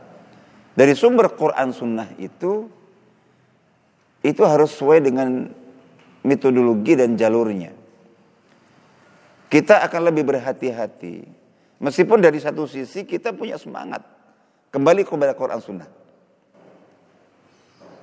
dari 0.79 0.95
sumber 0.95 1.35
Quran 1.35 1.75
Sunnah 1.75 2.15
itu 2.15 2.71
itu 4.23 4.41
harus 4.47 4.71
sesuai 4.75 5.03
dengan 5.03 5.51
metodologi 6.23 6.95
dan 6.95 7.19
jalurnya. 7.19 7.75
Kita 9.49 9.81
akan 9.81 10.01
lebih 10.13 10.23
berhati-hati. 10.29 11.25
Meskipun 11.79 12.19
dari 12.19 12.37
satu 12.37 12.67
sisi 12.67 13.07
kita 13.07 13.31
punya 13.31 13.55
semangat 13.55 14.18
kembali 14.69 15.01
kepada 15.05 15.33
Quran 15.37 15.59
Sunnah. 15.61 15.89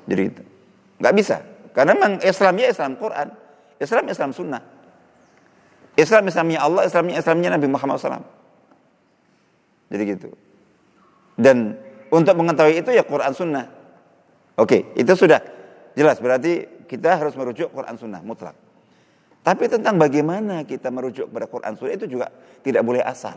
Jadi 0.06 0.22
itu 0.22 0.42
nggak 0.96 1.14
bisa 1.18 1.42
karena 1.76 1.92
memang 1.92 2.24
Islamnya 2.24 2.72
Islam 2.72 2.96
Quran, 2.96 3.28
Islam 3.76 4.04
Islam 4.08 4.30
Sunnah. 4.32 4.62
Islam 5.96 6.24
Islamnya 6.28 6.60
Allah, 6.64 6.88
Islamnya 6.88 7.20
Islamnya 7.20 7.48
Nabi 7.56 7.68
Muhammad 7.68 7.96
SAW. 8.00 8.24
Jadi 9.92 10.02
gitu. 10.08 10.28
Dan 11.36 11.76
untuk 12.08 12.32
mengetahui 12.32 12.80
itu 12.80 12.90
ya 12.96 13.04
Quran 13.04 13.32
Sunnah. 13.32 13.68
Oke, 14.56 14.92
itu 14.96 15.12
sudah 15.12 15.40
jelas. 15.92 16.16
Berarti 16.16 16.84
kita 16.88 17.20
harus 17.20 17.36
merujuk 17.36 17.72
Quran 17.72 17.96
Sunnah 18.00 18.24
mutlak. 18.24 18.56
Tapi 19.44 19.68
tentang 19.68 20.00
bagaimana 20.00 20.64
kita 20.64 20.88
merujuk 20.88 21.28
kepada 21.28 21.44
Quran 21.48 21.72
Sunnah 21.76 21.92
itu 21.96 22.08
juga 22.08 22.32
tidak 22.64 22.82
boleh 22.84 23.04
asal. 23.04 23.36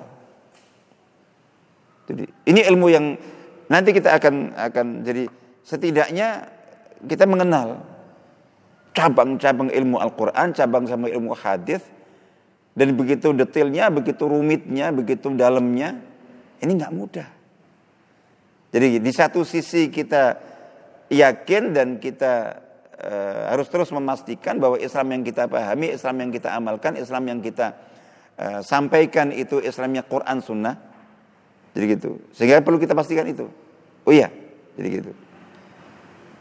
Jadi 2.09 2.25
ini 2.49 2.65
ilmu 2.65 2.87
yang 2.89 3.13
nanti 3.69 3.93
kita 3.93 4.17
akan 4.17 4.57
akan 4.57 5.05
jadi 5.05 5.29
setidaknya 5.61 6.49
kita 7.05 7.29
mengenal 7.29 7.85
cabang-cabang 8.97 9.69
ilmu 9.69 10.01
Al-Quran, 10.01 10.51
cabang 10.57 10.89
cabang 10.89 11.13
ilmu 11.13 11.31
hadis, 11.37 11.85
dan 12.73 12.97
begitu 12.97 13.31
detailnya, 13.31 13.93
begitu 13.93 14.25
rumitnya, 14.25 14.89
begitu 14.89 15.29
dalamnya, 15.37 16.01
ini 16.59 16.71
nggak 16.75 16.93
mudah. 16.93 17.27
Jadi 18.69 19.01
di 19.01 19.11
satu 19.13 19.45
sisi 19.45 19.89
kita 19.89 20.37
yakin 21.09 21.73
dan 21.73 21.97
kita 21.97 22.61
uh, 23.01 23.41
harus 23.53 23.65
terus 23.69 23.89
memastikan 23.89 24.61
bahwa 24.61 24.77
Islam 24.77 25.09
yang 25.13 25.23
kita 25.25 25.49
pahami, 25.49 25.93
Islam 25.93 26.15
yang 26.21 26.31
kita 26.33 26.49
amalkan, 26.53 26.93
Islam 26.97 27.23
yang 27.29 27.39
kita 27.41 27.73
uh, 28.37 28.61
sampaikan 28.61 29.33
itu 29.33 29.57
Islamnya 29.61 30.05
Quran 30.05 30.41
Sunnah. 30.41 30.88
Jadi 31.73 31.85
gitu. 31.95 32.21
Sehingga 32.33 32.61
perlu 32.61 32.81
kita 32.81 32.97
pastikan 32.97 33.27
itu. 33.29 33.45
Oh 34.05 34.13
iya, 34.13 34.31
jadi 34.73 34.87
gitu. 35.01 35.11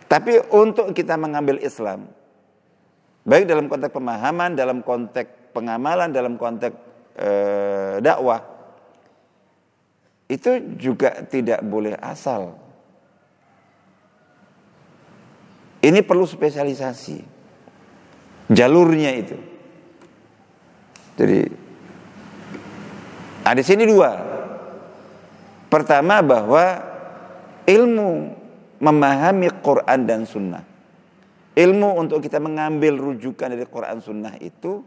Tapi 0.08 0.40
untuk 0.56 0.96
kita 0.96 1.20
mengambil 1.20 1.60
Islam, 1.60 2.08
baik 3.28 3.44
dalam 3.44 3.68
konteks 3.68 3.92
pemahaman, 3.92 4.56
dalam 4.56 4.80
konteks 4.80 5.38
pengamalan 5.52 6.14
dalam 6.14 6.38
konteks 6.38 6.76
e, 7.18 7.30
dakwah 7.98 8.40
itu 10.28 10.76
juga 10.76 11.24
tidak 11.24 11.64
boleh 11.64 11.96
asal. 11.98 12.54
Ini 15.82 16.04
perlu 16.04 16.28
spesialisasi. 16.28 17.40
Jalurnya 18.52 19.12
itu. 19.16 19.36
Jadi 21.16 21.38
ada 23.44 23.62
sini 23.64 23.84
dua. 23.88 24.37
Pertama 25.68 26.24
bahwa 26.24 26.80
ilmu 27.68 28.32
memahami 28.80 29.52
Quran 29.60 30.00
dan 30.08 30.24
Sunnah. 30.24 30.64
Ilmu 31.58 31.98
untuk 32.00 32.24
kita 32.24 32.40
mengambil 32.40 32.96
rujukan 32.96 33.52
dari 33.52 33.66
Quran 33.68 34.00
Sunnah 34.00 34.40
itu 34.40 34.80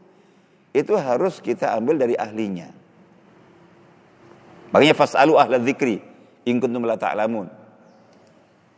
itu 0.72 0.94
harus 0.96 1.38
kita 1.44 1.76
ambil 1.78 2.00
dari 2.00 2.16
ahlinya. 2.16 2.72
Makanya 4.72 4.96
fasalu 4.96 5.36
ahla 5.36 5.60
dzikri 5.60 6.00
in 6.48 6.64
kuntum 6.64 6.88
la 6.88 6.96
ta'lamun. 6.96 7.52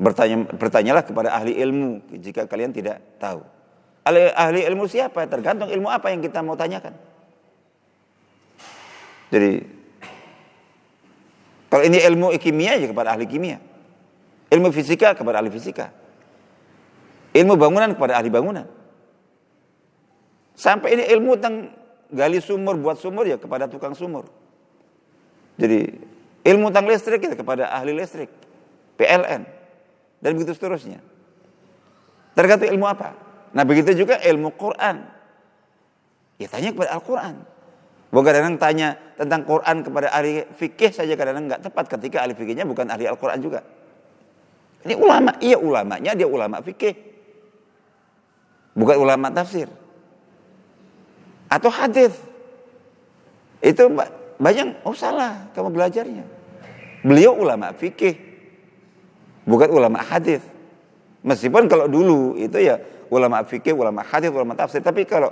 Bertanya 0.02 0.50
bertanyalah 0.58 1.06
kepada 1.06 1.38
ahli 1.38 1.54
ilmu 1.54 2.18
jika 2.18 2.50
kalian 2.50 2.74
tidak 2.74 2.98
tahu. 3.22 3.46
Ahli, 4.04 4.28
ahli 4.36 4.60
ilmu 4.68 4.89
siapa? 4.89 5.24
Tergantung 5.30 5.70
ilmu 5.70 5.88
apa 5.88 6.12
yang 6.12 6.20
kita 6.20 6.42
mau 6.42 6.58
tanyakan. 6.58 6.92
Jadi 9.30 9.83
kalau 11.73 11.89
ini 11.89 12.05
ilmu 12.05 12.29
kimia 12.38 12.77
ya 12.77 12.86
kepada 12.86 13.17
ahli 13.17 13.25
kimia. 13.25 13.57
Ilmu 14.53 14.69
fisika 14.69 15.17
kepada 15.17 15.41
ahli 15.41 15.49
fisika. 15.49 15.89
Ilmu 17.33 17.57
bangunan 17.57 17.97
kepada 17.97 18.21
ahli 18.21 18.29
bangunan. 18.29 18.69
Sampai 20.53 20.93
ini 20.93 21.09
ilmu 21.09 21.33
tentang 21.33 21.73
gali 22.13 22.38
sumur, 22.38 22.77
buat 22.77 23.01
sumur 23.01 23.25
ya 23.25 23.41
kepada 23.41 23.65
tukang 23.65 23.97
sumur. 23.97 24.29
Jadi 25.57 25.97
ilmu 26.45 26.69
tentang 26.69 26.93
listrik 26.93 27.25
ya 27.25 27.33
kepada 27.33 27.73
ahli 27.73 27.97
listrik, 27.97 28.29
PLN, 29.01 29.41
dan 30.21 30.29
begitu 30.38 30.53
seterusnya. 30.53 31.01
Tergantung 32.38 32.69
ilmu 32.69 32.86
apa. 32.86 33.17
Nah 33.49 33.65
begitu 33.65 33.97
juga 33.97 34.21
ilmu 34.21 34.53
Quran. 34.53 35.09
Ya 36.38 36.45
tanya 36.53 36.69
kepada 36.69 36.93
Al-Quran. 37.01 37.41
Bukan 38.13 38.30
kadang 38.30 38.62
tanya 38.62 38.93
tentang 39.17 39.41
Quran 39.41 39.82
kepada 39.82 40.13
ahli 40.13 40.45
fikih 40.54 40.93
saja 40.93 41.17
kadang 41.17 41.49
nggak 41.49 41.65
tepat 41.65 41.89
ketika 41.97 42.21
ahli 42.21 42.38
fikihnya 42.38 42.62
bukan 42.62 42.86
ahli 42.93 43.10
Al-Quran 43.10 43.41
juga. 43.41 43.65
Ini 44.86 44.93
ulama, 45.02 45.34
iya 45.41 45.58
ulamanya 45.58 46.13
dia 46.13 46.30
ulama 46.30 46.62
fikih. 46.62 46.93
Bukan 48.78 49.02
ulama 49.02 49.34
tafsir 49.34 49.65
atau 51.54 51.69
hadis. 51.69 52.13
Itu 53.63 53.93
banyak 54.41 54.84
oh 54.84 54.97
salah 54.97 55.49
kamu 55.54 55.69
belajarnya. 55.71 56.26
Beliau 57.06 57.38
ulama 57.38 57.71
fikih. 57.78 58.17
Bukan 59.45 59.69
ulama 59.69 60.02
hadis. 60.02 60.41
Meskipun 61.23 61.71
kalau 61.71 61.88
dulu 61.88 62.36
itu 62.36 62.60
ya 62.60 62.80
ulama 63.08 63.45
fikih, 63.47 63.71
ulama 63.71 64.04
hadis, 64.04 64.28
ulama 64.28 64.56
tafsir, 64.60 64.84
tapi 64.84 65.08
kalau 65.08 65.32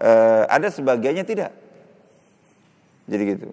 uh, 0.00 0.44
ada 0.48 0.68
sebagiannya 0.68 1.24
tidak. 1.24 1.59
Jadi 3.10 3.22
gitu. 3.34 3.50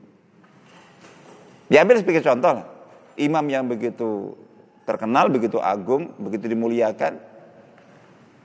Diambil 1.68 2.00
sebagai 2.00 2.22
contoh. 2.22 2.62
Imam 3.18 3.42
yang 3.50 3.66
begitu 3.66 4.38
terkenal, 4.86 5.28
begitu 5.34 5.58
agung, 5.58 6.14
begitu 6.22 6.46
dimuliakan. 6.46 7.18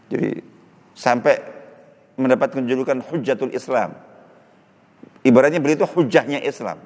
Jadi 0.08 0.40
sampai 0.96 1.36
mendapatkan 2.16 2.64
julukan 2.64 3.04
Hujjatul 3.04 3.52
Islam. 3.52 3.92
Ibaratnya 5.22 5.60
beliau 5.62 5.84
itu 5.84 5.88
hujahnya 5.92 6.40
Islam. 6.42 6.80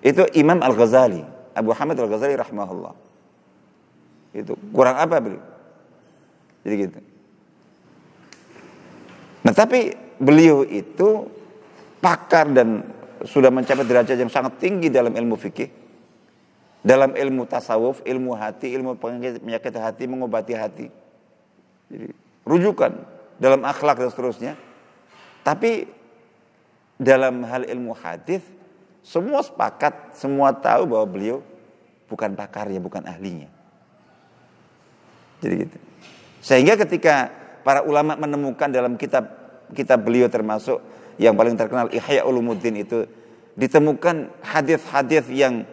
Itu 0.00 0.24
Imam 0.32 0.64
Al-Ghazali, 0.64 1.22
Abu 1.52 1.70
Hamid 1.76 2.00
Al-Ghazali 2.00 2.34
rahmahullah. 2.34 2.96
Itu 4.32 4.56
kurang 4.72 4.96
apa 4.96 5.20
beliau? 5.20 5.44
Jadi 6.64 6.74
gitu. 6.76 6.98
Nah 9.44 9.52
tapi 9.54 9.94
beliau 10.20 10.64
itu 10.64 11.28
pakar 12.00 12.48
dan 12.52 12.84
sudah 13.24 13.52
mencapai 13.52 13.84
derajat 13.84 14.16
yang 14.16 14.32
sangat 14.32 14.56
tinggi 14.60 14.88
dalam 14.88 15.12
ilmu 15.12 15.36
fikih. 15.36 15.68
Dalam 16.80 17.12
ilmu 17.12 17.44
tasawuf, 17.44 18.00
ilmu 18.08 18.32
hati, 18.32 18.72
ilmu 18.72 18.96
penyakit 18.96 19.74
hati, 19.76 20.08
mengobati 20.08 20.56
hati. 20.56 20.86
Jadi 21.92 22.08
rujukan 22.48 22.92
dalam 23.36 23.60
akhlak 23.68 24.00
dan 24.00 24.08
seterusnya. 24.08 24.52
Tapi 25.44 25.84
dalam 26.96 27.44
hal 27.44 27.68
ilmu 27.68 27.92
hadis 27.92 28.40
semua 29.04 29.44
sepakat, 29.44 30.16
semua 30.16 30.52
tahu 30.56 30.88
bahwa 30.88 31.06
beliau 31.08 31.36
bukan 32.08 32.32
pakar 32.32 32.68
ya, 32.72 32.80
bukan 32.80 33.04
ahlinya. 33.04 33.48
Jadi 35.40 35.54
gitu. 35.68 35.78
Sehingga 36.40 36.76
ketika 36.80 37.32
para 37.60 37.84
ulama 37.84 38.16
menemukan 38.16 38.68
dalam 38.72 38.96
kitab 38.96 39.28
kitab 39.72 40.00
beliau 40.00 40.28
termasuk 40.28 40.80
yang 41.20 41.36
paling 41.36 41.52
terkenal 41.52 41.92
Ihya 41.92 42.24
Ulumuddin 42.24 42.80
itu 42.80 43.04
ditemukan 43.52 44.40
hadis-hadis 44.40 45.28
yang 45.28 45.68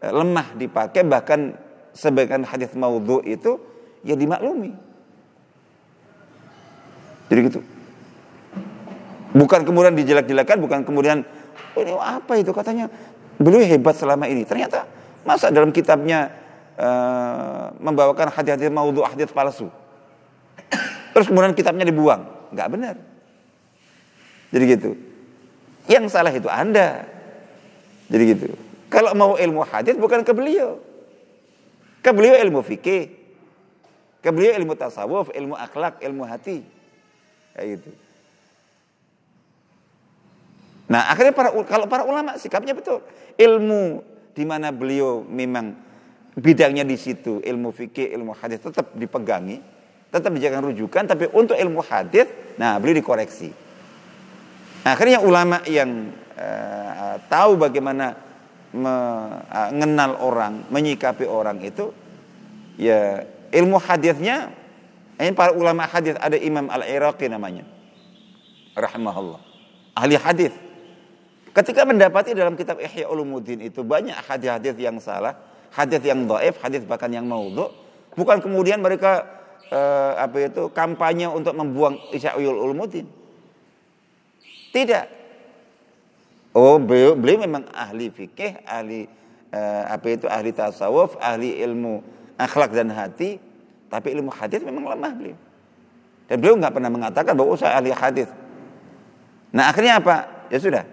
eh, 0.00 0.08
lemah 0.08 0.56
dipakai 0.56 1.04
bahkan 1.04 1.52
sebagian 1.92 2.48
hadis 2.48 2.72
maudhu 2.72 3.20
itu 3.28 3.60
ya 4.00 4.16
dimaklumi. 4.16 4.72
Jadi 7.28 7.40
gitu. 7.52 7.60
Bukan 9.36 9.68
kemudian 9.68 9.92
dijelek-jelekan, 9.92 10.56
bukan 10.64 10.80
kemudian 10.80 11.20
oh 11.76 11.80
ini 11.84 11.92
apa 12.00 12.40
itu 12.40 12.56
katanya 12.56 12.88
beliau 13.36 13.60
hebat 13.60 14.00
selama 14.00 14.24
ini. 14.32 14.48
Ternyata 14.48 14.88
masa 15.28 15.52
dalam 15.52 15.76
kitabnya 15.76 16.32
uh, 16.80 17.68
membawakan 17.76 18.32
hadis-hadis 18.32 18.72
maudhu, 18.72 19.04
hadis 19.04 19.28
palsu. 19.28 19.68
Terus 21.12 21.28
kemudian 21.28 21.52
kitabnya 21.52 21.84
dibuang, 21.84 22.48
nggak 22.56 22.68
benar. 22.72 22.96
Jadi 24.50 24.64
gitu. 24.66 24.90
Yang 25.86 26.04
salah 26.10 26.34
itu 26.34 26.46
Anda. 26.50 27.06
Jadi 28.10 28.22
gitu. 28.34 28.46
Kalau 28.86 29.14
mau 29.18 29.34
ilmu 29.34 29.66
hadis 29.66 29.98
bukan 29.98 30.22
ke 30.22 30.32
beliau. 30.34 30.78
Ke 32.02 32.14
beliau 32.14 32.38
ilmu 32.38 32.62
fikih. 32.62 33.10
Ke 34.22 34.30
beliau 34.30 34.54
ilmu 34.58 34.74
tasawuf, 34.78 35.30
ilmu 35.34 35.54
akhlak, 35.54 36.02
ilmu 36.02 36.22
hati. 36.26 36.62
Kayak 37.54 37.78
gitu. 37.78 37.90
Nah, 40.86 41.10
akhirnya 41.10 41.34
para 41.34 41.50
kalau 41.66 41.86
para 41.90 42.06
ulama 42.06 42.38
sikapnya 42.38 42.74
betul. 42.74 43.02
Ilmu 43.34 44.02
di 44.38 44.44
mana 44.46 44.70
beliau 44.70 45.26
memang 45.26 45.74
bidangnya 46.38 46.86
di 46.86 46.94
situ, 46.94 47.42
ilmu 47.42 47.72
fikih, 47.74 48.12
ilmu 48.14 48.36
hadis 48.36 48.62
tetap 48.62 48.92
dipegangi, 48.94 49.58
tetap 50.12 50.30
dijadikan 50.30 50.62
rujukan, 50.62 51.02
tapi 51.08 51.26
untuk 51.32 51.56
ilmu 51.56 51.80
hadis, 51.82 52.28
nah 52.60 52.76
beliau 52.76 53.00
dikoreksi. 53.00 53.65
Akhirnya 54.86 55.18
ulama 55.18 55.66
yang 55.66 56.14
uh, 56.38 57.18
tahu 57.26 57.58
bagaimana 57.58 58.14
mengenal 58.70 60.14
uh, 60.14 60.22
orang, 60.22 60.62
menyikapi 60.70 61.26
orang 61.26 61.58
itu, 61.58 61.90
ya 62.78 63.26
ilmu 63.50 63.82
hadisnya, 63.82 64.54
ini 65.18 65.34
para 65.34 65.50
ulama 65.50 65.90
hadis 65.90 66.14
ada 66.22 66.38
Imam 66.38 66.70
Al-Iraqi 66.70 67.26
namanya, 67.26 67.66
rahimahullah, 68.78 69.42
ahli 69.98 70.14
hadis 70.14 70.54
Ketika 71.56 71.88
mendapati 71.88 72.36
dalam 72.36 72.52
kitab 72.52 72.76
Ihya 72.84 73.08
Ulumuddin 73.08 73.64
itu 73.64 73.80
banyak 73.80 74.12
hadis-hadis 74.28 74.76
yang 74.76 75.00
salah, 75.00 75.40
hadis 75.72 76.04
yang 76.04 76.28
dhaif, 76.28 76.60
hadis 76.60 76.84
bahkan 76.84 77.08
yang 77.08 77.24
maudhu, 77.24 77.72
bukan 78.12 78.44
kemudian 78.44 78.84
mereka 78.84 79.24
eh, 79.72 80.12
apa 80.20 80.52
itu 80.52 80.68
kampanye 80.76 81.24
untuk 81.32 81.56
membuang 81.56 81.96
Ihya 82.12 82.36
Ulumuddin. 82.36 83.08
Tidak. 84.76 85.06
Oh, 86.52 86.76
beliau, 86.76 87.16
beliau 87.16 87.48
memang 87.48 87.64
ahli 87.72 88.12
fikih, 88.12 88.60
ahli 88.68 89.08
eh, 89.48 89.82
apa 89.88 90.04
itu 90.12 90.28
ahli 90.28 90.52
tasawuf, 90.52 91.16
ahli 91.16 91.56
ilmu 91.64 92.04
akhlak 92.36 92.76
dan 92.76 92.92
hati, 92.92 93.40
tapi 93.88 94.12
ilmu 94.12 94.28
hadis 94.28 94.60
memang 94.60 94.84
lemah 94.92 95.12
beliau. 95.16 95.38
Dan 96.28 96.36
beliau 96.44 96.60
nggak 96.60 96.76
pernah 96.76 96.92
mengatakan 96.92 97.32
bahwa 97.32 97.56
oh, 97.56 97.60
saya 97.60 97.80
ahli 97.80 97.88
hadis. 97.88 98.28
Nah, 99.56 99.72
akhirnya 99.72 99.96
apa? 99.96 100.44
Ya 100.52 100.60
sudah, 100.60 100.84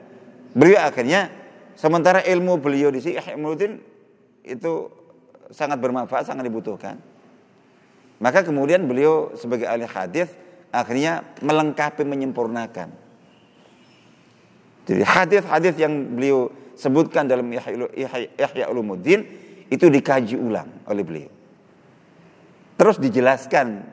Beliau 0.54 0.80
akhirnya 0.86 1.34
sementara 1.74 2.22
ilmu 2.22 2.62
beliau 2.62 2.94
di 2.94 3.02
sini 3.02 3.18
Ihmuddin 3.18 3.82
itu 4.46 4.88
sangat 5.50 5.82
bermanfaat, 5.82 6.30
sangat 6.30 6.46
dibutuhkan. 6.46 7.02
Maka 8.22 8.46
kemudian 8.46 8.86
beliau 8.86 9.34
sebagai 9.36 9.68
ahli 9.68 9.84
hadis 9.84 10.32
akhirnya 10.70 11.26
melengkapi 11.42 12.06
menyempurnakan. 12.06 13.03
Jadi 14.84 15.02
hadis-hadis 15.04 15.76
yang 15.80 15.94
beliau 16.16 16.52
sebutkan 16.76 17.24
dalam 17.30 17.48
Ihya 17.48 18.66
Ulumuddin 18.68 19.24
itu 19.72 19.86
dikaji 19.88 20.36
ulang 20.36 20.84
oleh 20.90 21.04
beliau. 21.06 21.32
Terus 22.76 23.00
dijelaskan 23.00 23.86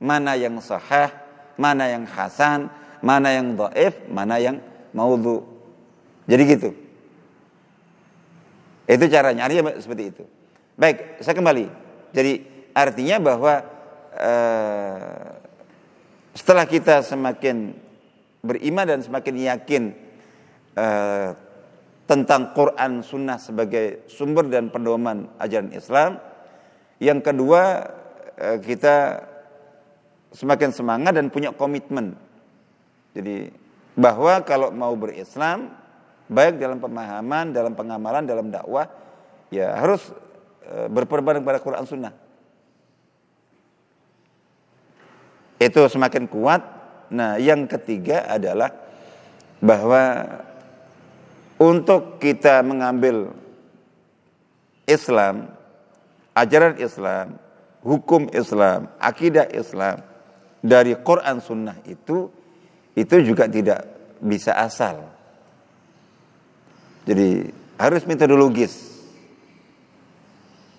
mana 0.00 0.38
yang 0.38 0.56
sahih, 0.64 1.12
mana 1.60 1.90
yang 1.90 2.08
hasan, 2.08 2.72
mana 3.04 3.34
yang 3.34 3.52
dhaif, 3.58 4.00
mana 4.08 4.40
yang 4.40 4.56
maudhu. 4.96 5.44
Jadi 6.24 6.42
gitu. 6.48 6.70
Itu 8.88 9.04
caranya, 9.08 9.44
artinya 9.48 9.76
seperti 9.76 10.04
itu. 10.16 10.24
Baik, 10.76 11.20
saya 11.20 11.36
kembali. 11.36 11.66
Jadi 12.14 12.32
artinya 12.72 13.16
bahwa 13.20 13.54
uh, 14.16 15.28
setelah 16.34 16.64
kita 16.66 17.00
semakin 17.04 17.83
beriman 18.44 18.84
dan 18.84 19.00
semakin 19.00 19.34
yakin 19.40 19.82
uh, 20.76 21.32
tentang 22.04 22.52
Quran 22.52 23.00
Sunnah 23.00 23.40
sebagai 23.40 24.04
sumber 24.12 24.44
dan 24.52 24.68
pedoman 24.68 25.32
ajaran 25.40 25.72
Islam, 25.72 26.20
yang 27.00 27.24
kedua 27.24 27.88
uh, 28.36 28.58
kita 28.60 29.24
semakin 30.34 30.70
semangat 30.74 31.16
dan 31.16 31.32
punya 31.32 31.54
komitmen. 31.54 32.18
Jadi 33.14 33.48
bahwa 33.94 34.42
kalau 34.42 34.74
mau 34.74 34.90
berislam 34.98 35.70
baik 36.26 36.58
dalam 36.58 36.82
pemahaman, 36.82 37.54
dalam 37.54 37.78
pengamalan, 37.78 38.26
dalam 38.26 38.50
dakwah 38.50 38.90
ya 39.54 39.78
harus 39.78 40.10
e, 40.66 40.90
berperbanding 40.90 41.46
pada 41.46 41.62
Quran 41.62 41.86
Sunnah. 41.86 42.14
Itu 45.62 45.86
semakin 45.86 46.26
kuat. 46.26 46.83
Nah, 47.14 47.38
yang 47.38 47.70
ketiga 47.70 48.26
adalah 48.26 48.74
bahwa 49.62 50.26
untuk 51.62 52.18
kita 52.18 52.58
mengambil 52.66 53.30
Islam, 54.90 55.46
ajaran 56.34 56.74
Islam, 56.82 57.38
hukum 57.86 58.26
Islam, 58.34 58.90
akidah 58.98 59.46
Islam 59.54 60.02
dari 60.58 60.98
Quran 60.98 61.38
Sunnah 61.38 61.78
itu 61.86 62.28
itu 62.98 63.14
juga 63.22 63.46
tidak 63.46 63.86
bisa 64.18 64.58
asal. 64.58 65.06
Jadi 67.06 67.52
harus 67.78 68.02
metodologis. 68.10 68.74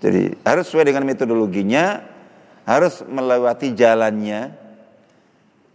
Jadi 0.04 0.36
harus 0.44 0.68
sesuai 0.68 0.86
dengan 0.92 1.08
metodologinya, 1.08 2.04
harus 2.68 3.02
melewati 3.08 3.72
jalannya, 3.74 4.65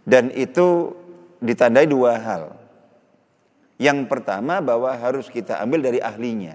dan 0.05 0.33
itu 0.33 0.97
ditandai 1.41 1.85
dua 1.85 2.17
hal. 2.17 2.43
Yang 3.81 4.05
pertama 4.05 4.61
bahwa 4.61 4.93
harus 4.93 5.25
kita 5.25 5.57
ambil 5.57 5.81
dari 5.81 5.97
ahlinya. 5.97 6.53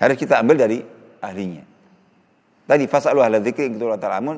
Harus 0.00 0.16
kita 0.16 0.40
ambil 0.40 0.56
dari 0.56 0.80
ahlinya. 1.20 1.68
Tadi 2.64 2.84
fasalu 2.88 3.20
ahla 3.20 3.40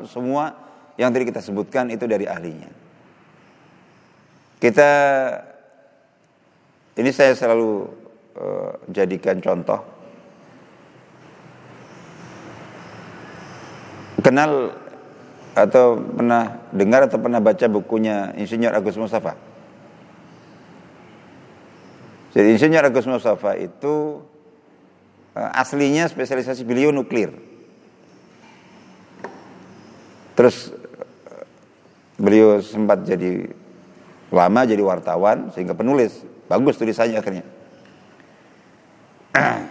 semua 0.07 0.55
yang 0.99 1.15
tadi 1.15 1.27
kita 1.31 1.39
sebutkan 1.39 1.91
itu 1.95 2.07
dari 2.11 2.27
ahlinya. 2.27 2.71
Kita 4.59 4.91
ini 6.99 7.11
saya 7.15 7.33
selalu 7.33 7.87
uh, 8.37 8.73
jadikan 8.91 9.39
contoh. 9.39 9.81
Kenal 14.21 14.75
atau 15.55 15.99
pernah 15.99 16.63
dengar 16.71 17.07
atau 17.11 17.19
pernah 17.19 17.43
baca 17.43 17.67
bukunya 17.67 18.35
Insinyur 18.39 18.75
Agus 18.75 18.97
Mustafa? 18.97 19.35
Jadi 22.31 22.55
Insinyur 22.55 22.87
Agus 22.87 23.07
Mustafa 23.11 23.59
itu 23.59 24.23
uh, 25.35 25.51
aslinya 25.59 26.07
spesialisasi 26.07 26.63
beliau 26.63 26.95
nuklir. 26.95 27.35
Terus 30.39 30.73
Beliau 32.21 32.61
sempat 32.61 33.01
jadi 33.09 33.49
lama 34.29 34.61
jadi 34.69 34.85
wartawan 34.85 35.49
sehingga 35.57 35.73
penulis. 35.73 36.21
Bagus 36.53 36.77
tulisannya 36.77 37.17
akhirnya. 37.17 37.49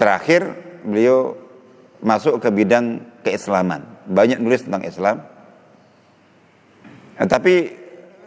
Terakhir 0.00 0.56
beliau 0.80 1.36
masuk 2.06 2.38
ke 2.38 2.48
bidang 2.54 3.02
keislaman. 3.26 3.82
Banyak 4.06 4.38
nulis 4.38 4.62
tentang 4.62 4.86
Islam. 4.86 5.26
Nah, 7.18 7.26
tapi 7.26 7.74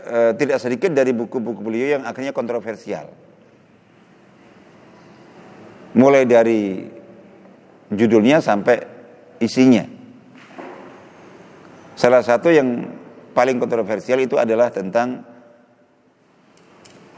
e, 0.03 0.17
tidak 0.35 0.59
sedikit 0.59 0.91
dari 0.91 1.15
buku-buku 1.15 1.63
beliau 1.63 1.95
yang 1.95 2.03
akhirnya 2.03 2.35
kontroversial. 2.35 3.07
Mulai 5.95 6.27
dari 6.27 6.83
judulnya 7.87 8.43
sampai 8.43 8.83
isinya. 9.39 9.87
Salah 11.95 12.19
satu 12.19 12.51
yang 12.51 12.83
paling 13.31 13.63
kontroversial 13.63 14.19
itu 14.19 14.35
adalah 14.35 14.67
tentang 14.75 15.23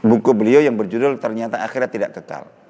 buku 0.02 0.30
beliau 0.30 0.62
yang 0.62 0.78
berjudul 0.78 1.18
ternyata 1.18 1.58
akhirat 1.66 1.90
tidak 1.90 2.10
kekal. 2.14 2.61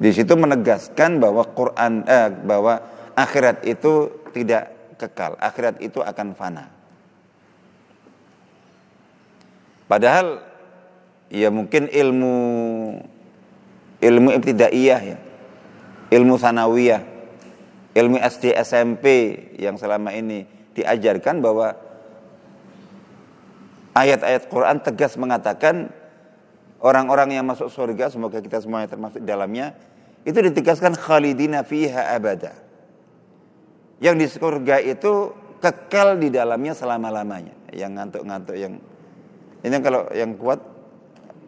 Di 0.00 0.16
situ 0.16 0.32
menegaskan 0.32 1.20
bahwa 1.20 1.44
Quran 1.52 2.08
eh, 2.08 2.32
bahwa 2.32 2.80
akhirat 3.12 3.68
itu 3.68 4.08
tidak 4.32 4.96
kekal, 4.96 5.36
akhirat 5.36 5.76
itu 5.84 6.00
akan 6.00 6.32
fana. 6.32 6.72
Padahal 9.84 10.40
ya 11.28 11.52
mungkin 11.52 11.92
ilmu 11.92 12.34
ilmu 14.00 14.28
ibtidaiyah 14.40 15.00
ya, 15.04 15.18
ilmu 16.16 16.40
sanawiyah, 16.40 17.04
ilmu 17.92 18.16
SD 18.24 18.56
SMP 18.56 19.04
yang 19.60 19.76
selama 19.76 20.16
ini 20.16 20.48
diajarkan 20.72 21.44
bahwa 21.44 21.76
ayat-ayat 23.92 24.48
Quran 24.48 24.80
tegas 24.80 25.20
mengatakan 25.20 25.92
orang-orang 26.80 27.36
yang 27.36 27.44
masuk 27.44 27.68
surga 27.68 28.08
semoga 28.08 28.40
kita 28.40 28.62
semuanya 28.64 28.88
termasuk 28.88 29.20
dalamnya 29.26 29.76
itu 30.24 30.38
ditegaskan 30.38 30.96
khalidina 30.96 31.64
fiha 31.64 32.12
abada. 32.12 32.52
Yang 34.00 34.16
di 34.16 34.26
surga 34.28 34.76
itu 34.80 35.32
kekal 35.60 36.16
di 36.20 36.28
dalamnya 36.32 36.72
selama-lamanya. 36.72 37.52
Yang 37.72 37.90
ngantuk-ngantuk 37.96 38.56
yang 38.56 38.74
ini 39.60 39.76
kalau 39.84 40.08
yang 40.16 40.36
kuat 40.40 40.60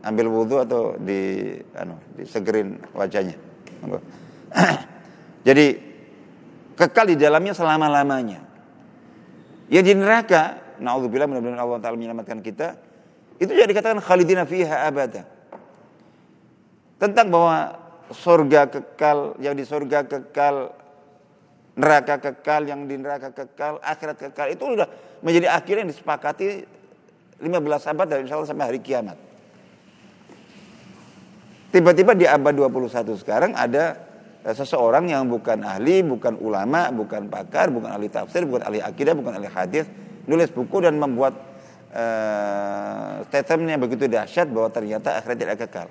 ambil 0.04 0.26
wudhu 0.28 0.60
atau 0.60 0.96
di 1.00 1.52
anu 1.76 1.96
disegerin 2.16 2.76
wajahnya. 2.92 3.36
Jadi 5.48 5.66
kekal 6.76 7.12
di 7.12 7.16
dalamnya 7.16 7.56
selama-lamanya. 7.56 8.40
Ya 9.72 9.80
di 9.80 9.96
neraka, 9.96 10.76
naudzubillah 10.76 11.24
mudah-mudahan 11.24 11.60
Allah 11.64 11.80
taala 11.80 11.96
menyelamatkan 11.96 12.44
kita, 12.44 12.76
itu 13.40 13.48
jadi 13.48 13.72
dikatakan 13.72 14.04
khalidina 14.04 14.44
fiha 14.44 14.84
abada. 14.84 15.24
Tentang 17.00 17.32
bahwa 17.32 17.81
surga 18.10 18.66
kekal, 18.66 19.38
yang 19.38 19.54
di 19.54 19.62
surga 19.62 20.08
kekal, 20.08 20.74
neraka 21.78 22.18
kekal, 22.18 22.66
yang 22.66 22.84
di 22.84 22.98
neraka 22.98 23.30
kekal, 23.30 23.78
akhirat 23.80 24.18
kekal, 24.18 24.46
itu 24.50 24.64
sudah 24.64 24.88
menjadi 25.22 25.54
akhir 25.54 25.74
yang 25.84 25.88
disepakati 25.88 26.66
15 27.42 27.90
abad 27.94 28.06
dari 28.06 28.20
insya 28.26 28.36
Allah 28.38 28.50
sampai 28.50 28.66
hari 28.74 28.80
kiamat. 28.82 29.18
Tiba-tiba 31.72 32.12
di 32.12 32.28
abad 32.28 32.52
21 32.52 33.16
sekarang 33.16 33.56
ada 33.56 33.96
eh, 34.44 34.52
seseorang 34.52 35.08
yang 35.08 35.24
bukan 35.24 35.64
ahli, 35.64 36.04
bukan 36.04 36.36
ulama, 36.36 36.92
bukan 36.92 37.32
pakar, 37.32 37.72
bukan 37.72 37.88
ahli 37.88 38.12
tafsir, 38.12 38.44
bukan 38.44 38.68
ahli 38.68 38.84
akidah, 38.84 39.16
bukan 39.16 39.40
ahli 39.40 39.48
hadis, 39.48 39.88
nulis 40.28 40.52
buku 40.52 40.84
dan 40.84 41.00
membuat 41.00 41.32
uh, 41.96 43.24
statement 43.26 43.68
yang 43.74 43.82
begitu 43.82 44.04
dahsyat 44.06 44.48
bahwa 44.52 44.68
ternyata 44.70 45.18
akhirat 45.18 45.36
tidak 45.40 45.56
kekal. 45.66 45.88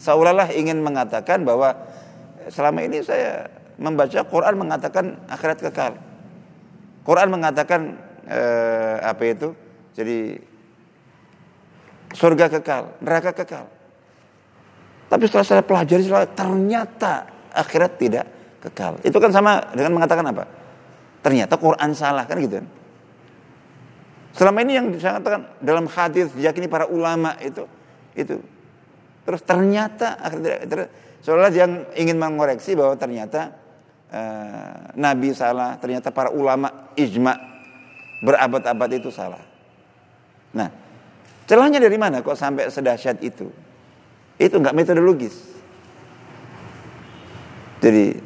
Seolah-olah 0.00 0.48
ingin 0.56 0.80
mengatakan 0.80 1.44
bahwa 1.44 1.76
selama 2.48 2.80
ini 2.80 3.04
saya 3.04 3.52
membaca 3.76 4.24
Quran 4.24 4.56
mengatakan 4.56 5.20
akhirat 5.28 5.60
kekal. 5.60 5.92
Quran 7.04 7.28
mengatakan 7.28 8.00
uh, 8.24 8.96
apa 9.04 9.22
itu? 9.28 9.52
Jadi 9.92 10.40
surga 12.16 12.48
kekal, 12.48 12.96
neraka 13.04 13.36
kekal. 13.36 13.68
Tapi 15.10 15.22
setelah 15.28 15.46
saya 15.46 15.62
pelajari 15.66 16.06
ternyata 16.32 17.28
akhirat 17.52 17.92
tidak 18.00 18.26
kekal. 18.62 18.96
Itu 19.04 19.20
kan 19.20 19.34
sama 19.34 19.68
dengan 19.76 20.00
mengatakan 20.00 20.24
apa? 20.24 20.44
Ternyata 21.20 21.60
Quran 21.60 21.90
salah 21.92 22.24
kan 22.24 22.40
gitu 22.40 22.56
kan. 22.62 22.66
Selama 24.30 24.62
ini 24.62 24.72
yang 24.78 24.86
saya 24.96 25.18
katakan 25.18 25.42
dalam 25.58 25.90
hadis 25.90 26.30
diyakini 26.32 26.70
para 26.70 26.86
ulama 26.86 27.34
itu 27.42 27.66
itu 28.14 28.38
terus 29.24 29.40
ternyata 29.44 30.16
seolah 31.20 31.52
yang 31.52 31.84
ingin 31.94 32.16
mengoreksi 32.16 32.72
bahwa 32.74 32.96
ternyata 32.96 33.52
uh, 34.10 34.94
Nabi 34.96 35.32
salah, 35.36 35.76
ternyata 35.78 36.10
para 36.10 36.32
ulama 36.32 36.92
ijma 36.96 37.36
berabad-abad 38.20 38.90
itu 39.00 39.08
salah. 39.08 39.40
Nah, 40.52 40.68
celahnya 41.46 41.78
dari 41.78 41.96
mana 41.96 42.20
kok 42.20 42.36
sampai 42.36 42.68
sedahsyat 42.68 43.22
itu? 43.22 43.48
Itu 44.40 44.56
nggak 44.58 44.76
metodologis. 44.76 45.36
Jadi 47.80 48.20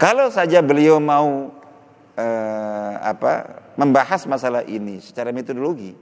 kalau 0.00 0.32
saja 0.32 0.64
beliau 0.64 0.96
mau 1.02 1.52
eh, 2.16 2.94
apa 3.02 3.60
membahas 3.76 4.24
masalah 4.24 4.64
ini 4.64 5.04
secara 5.04 5.34
metodologi, 5.36 5.92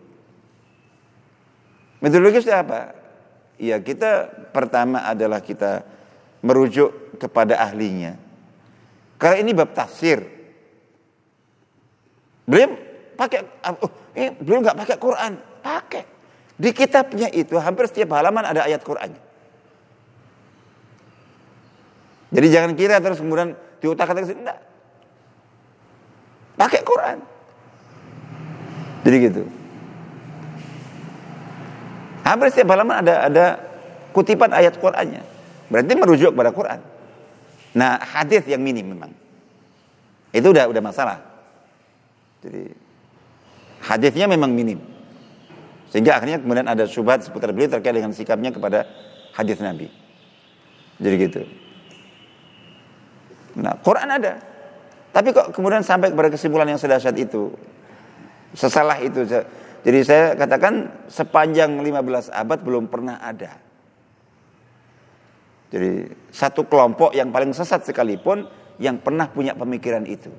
metodologi 1.99 2.39
itu 2.39 2.55
apa? 2.55 3.06
Ya 3.57 3.81
kita 3.81 4.29
pertama 4.53 5.05
adalah 5.05 5.41
kita 5.41 5.85
merujuk 6.45 7.17
kepada 7.17 7.57
ahlinya. 7.57 8.17
Karena 9.17 9.37
ini 9.41 9.51
bab 9.57 9.73
tafsir. 9.73 10.21
Beliau 12.47 12.77
pakai, 13.17 13.43
oh, 13.81 13.91
eh, 14.13 14.31
beliau 14.37 14.61
nggak 14.63 14.79
pakai 14.79 14.97
Quran, 15.01 15.33
pakai. 15.65 16.05
Di 16.57 16.71
kitabnya 16.73 17.29
itu 17.33 17.57
hampir 17.61 17.89
setiap 17.89 18.17
halaman 18.17 18.45
ada 18.49 18.65
ayat 18.65 18.81
Qur'annya. 18.81 19.21
Jadi 22.33 22.47
jangan 22.49 22.73
kira 22.77 22.97
terus 23.01 23.21
kemudian 23.21 23.57
diutak-atik 23.81 24.33
enggak. 24.33 24.61
Pakai 26.57 26.81
Quran. 26.81 27.19
Jadi 29.05 29.17
gitu. 29.21 29.43
Hampir 32.27 32.51
setiap 32.51 32.75
halaman 32.75 33.07
ada 33.07 33.15
ada 33.31 33.47
kutipan 34.11 34.51
ayat 34.51 34.75
Qur'annya. 34.83 35.23
Berarti 35.71 35.93
merujuk 35.95 36.35
kepada 36.35 36.51
Quran. 36.51 36.81
Nah, 37.79 38.03
hadis 38.03 38.43
yang 38.51 38.59
minim 38.59 38.87
memang. 38.91 39.15
Itu 40.35 40.51
udah 40.51 40.67
udah 40.67 40.83
masalah. 40.83 41.23
Jadi 42.43 42.75
hadisnya 43.87 44.27
memang 44.27 44.51
minim. 44.51 44.83
Sehingga 45.91 46.19
akhirnya 46.19 46.43
kemudian 46.43 46.67
ada 46.67 46.83
syubhat 46.91 47.23
seputar 47.23 47.55
beliau 47.55 47.71
terkait 47.71 47.95
dengan 47.95 48.11
sikapnya 48.11 48.51
kepada 48.51 48.91
hadis 49.35 49.63
Nabi. 49.63 49.87
Jadi 50.99 51.15
gitu. 51.21 51.43
Nah, 53.61 53.79
Quran 53.81 54.09
ada. 54.11 54.43
Tapi 55.15 55.33
kok 55.33 55.55
kemudian 55.55 55.81
sampai 55.81 56.13
kepada 56.13 56.29
kesimpulan 56.29 56.69
yang 56.69 56.81
sedahsyat 56.81 57.17
itu. 57.17 57.55
Sesalah 58.53 59.01
itu. 59.01 59.25
Jadi 59.87 60.03
saya 60.03 60.35
katakan 60.35 61.07
sepanjang 61.07 61.79
15 61.79 62.35
abad 62.35 62.59
belum 62.59 62.91
pernah 62.91 63.23
ada. 63.23 63.55
Jadi 65.71 66.11
satu 66.35 66.67
kelompok 66.67 67.15
yang 67.15 67.31
paling 67.31 67.55
sesat 67.55 67.87
sekalipun 67.87 68.51
yang 68.83 68.99
pernah 68.99 69.31
punya 69.31 69.55
pemikiran 69.55 70.03
itu. 70.03 70.35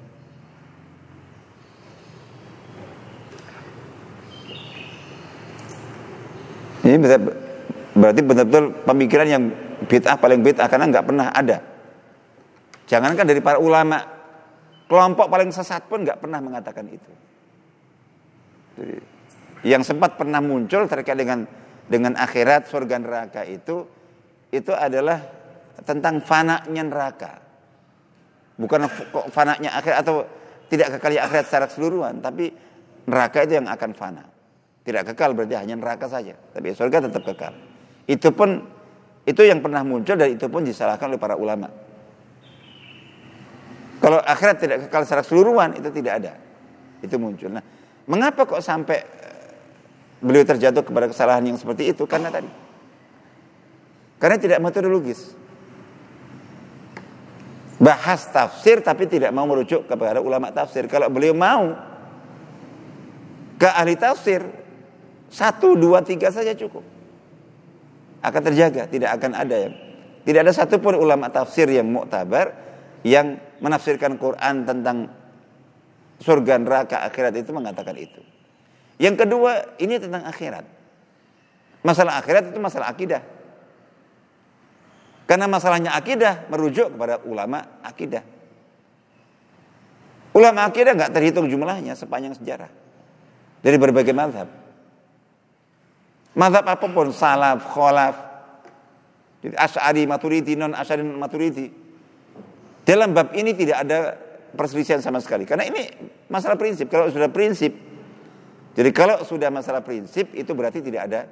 Ini 6.83 6.95
berarti 7.95 8.21
benar-benar 8.23 8.65
pemikiran 8.83 9.27
yang 9.31 9.43
bid'ah 9.87 10.19
paling 10.19 10.43
bid'ah 10.43 10.67
karena 10.67 10.91
nggak 10.91 11.07
pernah 11.07 11.27
ada. 11.31 11.63
Jangankan 12.87 13.27
dari 13.27 13.39
para 13.43 13.59
ulama, 13.59 13.99
kelompok 14.87 15.27
paling 15.27 15.51
sesat 15.55 15.87
pun 15.87 16.03
nggak 16.03 16.19
pernah 16.23 16.39
mengatakan 16.39 16.87
itu. 16.87 17.11
Jadi, 18.79 18.95
yang 19.65 19.81
sempat 19.81 20.19
pernah 20.19 20.41
muncul 20.43 20.85
terkait 20.85 21.17
dengan 21.17 21.47
dengan 21.87 22.13
akhirat 22.19 22.67
surga 22.67 22.99
neraka 22.99 23.41
itu 23.47 23.87
itu 24.51 24.71
adalah 24.75 25.23
tentang 25.83 26.23
fananya 26.23 26.83
neraka. 26.83 27.31
Bukan 28.57 28.89
fananya 29.29 29.77
akhirat 29.77 29.97
atau 30.01 30.25
tidak 30.67 30.97
kekalnya 30.97 31.29
akhirat 31.29 31.45
secara 31.45 31.65
keseluruhan, 31.69 32.19
tapi 32.19 32.49
neraka 33.07 33.45
itu 33.45 33.61
yang 33.61 33.69
akan 33.69 33.91
fana. 33.93 34.25
Tidak 34.81 35.03
kekal 35.13 35.35
berarti 35.35 35.55
hanya 35.59 35.75
neraka 35.75 36.07
saja. 36.07 36.33
Tapi 36.33 36.71
surga 36.71 37.11
tetap 37.11 37.23
kekal. 37.27 37.53
Itu 38.07 38.31
pun 38.31 38.63
itu 39.27 39.43
yang 39.43 39.59
pernah 39.59 39.83
muncul 39.83 40.15
dan 40.15 40.31
itu 40.31 40.47
pun 40.47 40.63
disalahkan 40.63 41.11
oleh 41.11 41.19
para 41.19 41.35
ulama. 41.35 41.67
Kalau 43.99 44.23
akhirat 44.23 44.57
tidak 44.63 44.77
kekal 44.87 45.03
secara 45.03 45.21
keseluruhan 45.27 45.69
itu 45.75 45.89
tidak 45.91 46.13
ada. 46.23 46.33
Itu 47.03 47.19
muncul. 47.19 47.51
Nah, 47.51 47.63
mengapa 48.07 48.47
kok 48.47 48.63
sampai 48.63 49.03
beliau 50.19 50.43
terjatuh 50.45 50.81
kepada 50.81 51.09
kesalahan 51.09 51.43
yang 51.45 51.57
seperti 51.57 51.93
itu? 51.93 52.03
Karena 52.09 52.33
tadi. 52.33 52.49
Karena 54.17 54.37
tidak 54.41 54.59
metodologis. 54.61 55.33
Bahas 57.77 58.25
tafsir 58.33 58.81
tapi 58.81 59.05
tidak 59.05 59.29
mau 59.29 59.45
merujuk 59.45 59.85
kepada 59.85 60.17
ulama 60.17 60.49
tafsir. 60.49 60.89
Kalau 60.89 61.13
beliau 61.13 61.37
mau 61.37 61.77
ke 63.61 63.69
ahli 63.69 63.93
tafsir, 63.93 64.41
satu, 65.29 65.77
dua, 65.77 66.01
tiga 66.01 66.33
saja 66.33 66.57
cukup. 66.57 66.81
Akan 68.25 68.41
terjaga, 68.41 68.89
tidak 68.89 69.13
akan 69.21 69.37
ada 69.37 69.55
yang 69.69 69.73
tidak 70.27 70.43
ada 70.43 70.51
satupun 70.51 70.99
ulama 70.99 71.31
tafsir 71.31 71.71
yang 71.71 71.87
muktabar 71.87 72.51
yang 73.07 73.39
menafsirkan 73.63 74.19
Quran 74.19 74.67
tentang 74.67 75.07
surga 76.19 76.59
neraka 76.59 76.99
akhirat 77.07 77.31
itu 77.39 77.55
mengatakan 77.55 77.95
itu. 77.95 78.19
Yang 78.97 79.25
kedua, 79.25 79.77
ini 79.77 80.01
tentang 80.01 80.25
akhirat. 80.25 80.65
Masalah 81.85 82.17
akhirat 82.17 82.49
itu 82.49 82.59
masalah 82.59 82.89
akidah. 82.89 83.21
Karena 85.29 85.45
masalahnya 85.45 85.93
akidah 85.93 86.49
merujuk 86.49 86.95
kepada 86.95 87.21
ulama 87.27 87.81
akidah. 87.85 88.23
Ulama 90.33 90.65
akidah 90.65 90.97
nggak 90.97 91.13
terhitung 91.13 91.49
jumlahnya 91.51 91.93
sepanjang 91.93 92.33
sejarah. 92.37 92.71
Dari 93.61 93.77
berbagai 93.77 94.15
mazhab. 94.15 94.49
Mazhab 96.37 96.65
apa 96.69 96.85
pun, 96.85 97.09
salaf, 97.09 97.65
kholaf, 97.73 98.15
Asy'ari, 99.41 100.05
Maturidi, 100.09 100.53
non 100.53 100.73
Asy'ari, 100.77 101.01
Maturidi. 101.05 101.67
Dalam 102.85 103.11
bab 103.11 103.33
ini 103.33 103.51
tidak 103.57 103.77
ada 103.83 104.15
perselisihan 104.53 105.01
sama 105.03 105.19
sekali. 105.19 105.43
Karena 105.43 105.67
ini 105.67 105.91
masalah 106.31 106.55
prinsip. 106.55 106.87
Kalau 106.87 107.11
sudah 107.11 107.27
prinsip, 107.27 107.73
jadi 108.77 108.93
kalau 108.93 109.25
sudah 109.25 109.49
masalah 109.49 109.81
prinsip 109.81 110.29
itu 110.37 110.53
berarti 110.53 110.85
tidak 110.85 111.09
ada 111.09 111.25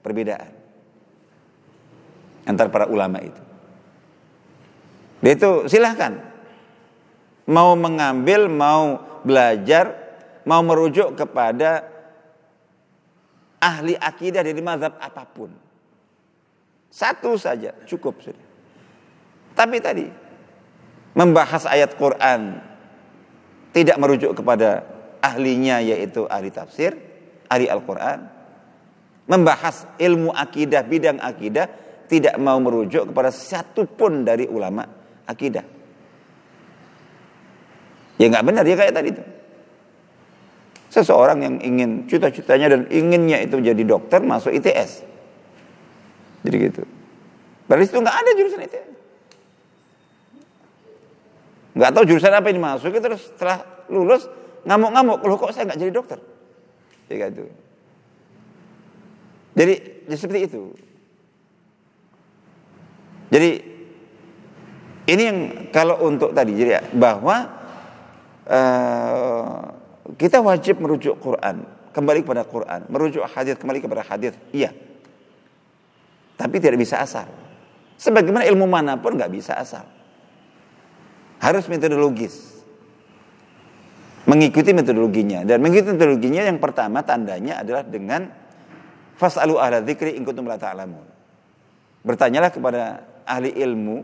perbedaan 0.00 0.48
antar 2.48 2.72
para 2.72 2.88
ulama 2.88 3.20
itu. 3.20 3.42
Dia 5.20 5.36
itu 5.36 5.68
silahkan 5.68 6.20
mau 7.44 7.76
mengambil, 7.76 8.48
mau 8.48 9.00
belajar, 9.24 9.92
mau 10.48 10.64
merujuk 10.64 11.16
kepada 11.16 11.84
ahli 13.60 13.96
akidah 14.00 14.40
dari 14.40 14.60
mazhab 14.64 14.96
apa 15.00 15.24
pun. 15.28 15.52
Satu 16.88 17.36
saja 17.36 17.76
cukup 17.84 18.24
sudah. 18.24 18.48
Tapi 19.52 19.84
tadi 19.84 20.06
membahas 21.12 21.68
ayat 21.68 21.92
Quran 21.96 22.60
tidak 23.76 23.96
merujuk 24.00 24.32
kepada 24.32 24.93
ahlinya 25.24 25.80
yaitu 25.80 26.28
ahli 26.28 26.52
tafsir, 26.52 26.92
ahli 27.48 27.64
Al-Quran. 27.64 28.28
Membahas 29.24 29.88
ilmu 29.96 30.36
akidah, 30.36 30.84
bidang 30.84 31.16
akidah 31.16 31.64
tidak 32.04 32.36
mau 32.36 32.60
merujuk 32.60 33.08
kepada 33.08 33.32
satu 33.32 33.88
pun 33.88 34.20
dari 34.20 34.44
ulama 34.44 34.84
akidah. 35.24 35.64
Ya 38.20 38.26
nggak 38.28 38.44
benar 38.44 38.64
ya 38.68 38.76
kayak 38.76 38.92
tadi 38.92 39.08
itu. 39.16 39.24
Seseorang 40.92 41.42
yang 41.42 41.56
ingin 41.58 42.06
cita-citanya 42.06 42.76
dan 42.76 42.82
inginnya 42.92 43.42
itu 43.42 43.58
jadi 43.58 43.82
dokter 43.82 44.20
masuk 44.22 44.52
ITS. 44.54 45.02
Jadi 46.44 46.56
gitu. 46.60 46.82
Padahal 47.64 47.88
itu 47.88 47.98
nggak 47.98 48.16
ada 48.20 48.30
jurusan 48.36 48.60
ITS. 48.60 48.88
Nggak 51.74 51.90
tahu 51.90 52.04
jurusan 52.06 52.30
apa 52.30 52.46
ini 52.52 52.60
masuk, 52.62 52.94
terus 52.94 53.34
setelah 53.34 53.66
lulus 53.90 54.30
ngamuk-ngamuk, 54.64 55.18
loh 55.24 55.36
kok 55.36 55.52
saya 55.52 55.68
nggak 55.68 55.80
jadi 55.80 55.92
dokter? 55.92 56.18
Ya 57.08 57.28
gitu. 57.28 57.44
Jadi, 59.54 59.74
jadi 60.10 60.18
seperti 60.18 60.40
itu. 60.50 60.62
Jadi 63.30 63.50
ini 65.04 65.22
yang 65.22 65.38
kalau 65.68 66.00
untuk 66.06 66.32
tadi 66.32 66.56
jadi 66.56 66.80
bahwa 66.96 67.50
uh, 68.48 69.60
kita 70.16 70.40
wajib 70.40 70.80
merujuk 70.80 71.20
Quran, 71.20 71.66
kembali 71.94 72.24
kepada 72.24 72.42
Quran, 72.46 72.80
merujuk 72.88 73.22
hadis 73.26 73.58
kembali 73.58 73.78
kepada 73.82 74.02
hadis. 74.06 74.34
Iya. 74.54 74.72
Tapi 76.34 76.56
tidak 76.58 76.80
bisa 76.82 76.98
asal. 76.98 77.30
Sebagaimana 77.94 78.46
ilmu 78.50 78.66
mana 78.66 78.98
pun 78.98 79.14
nggak 79.14 79.30
bisa 79.30 79.54
asal. 79.54 79.86
Harus 81.38 81.66
metodologis. 81.70 82.53
Mengikuti 84.34 84.74
metodologinya 84.74 85.46
dan 85.46 85.62
mengikuti 85.62 85.94
metodologinya 85.94 86.42
yang 86.42 86.58
pertama 86.58 87.06
tandanya 87.06 87.62
adalah 87.62 87.86
dengan 87.86 88.26
fasalu 89.14 89.62
ahla 89.62 89.78
dzikri 89.78 90.18
in 90.18 90.26
kuntum 90.26 90.50
la 90.50 90.58
ta'lamun. 90.58 91.06
Bertanyalah 92.02 92.50
kepada 92.50 93.06
ahli 93.22 93.54
ilmu 93.54 94.02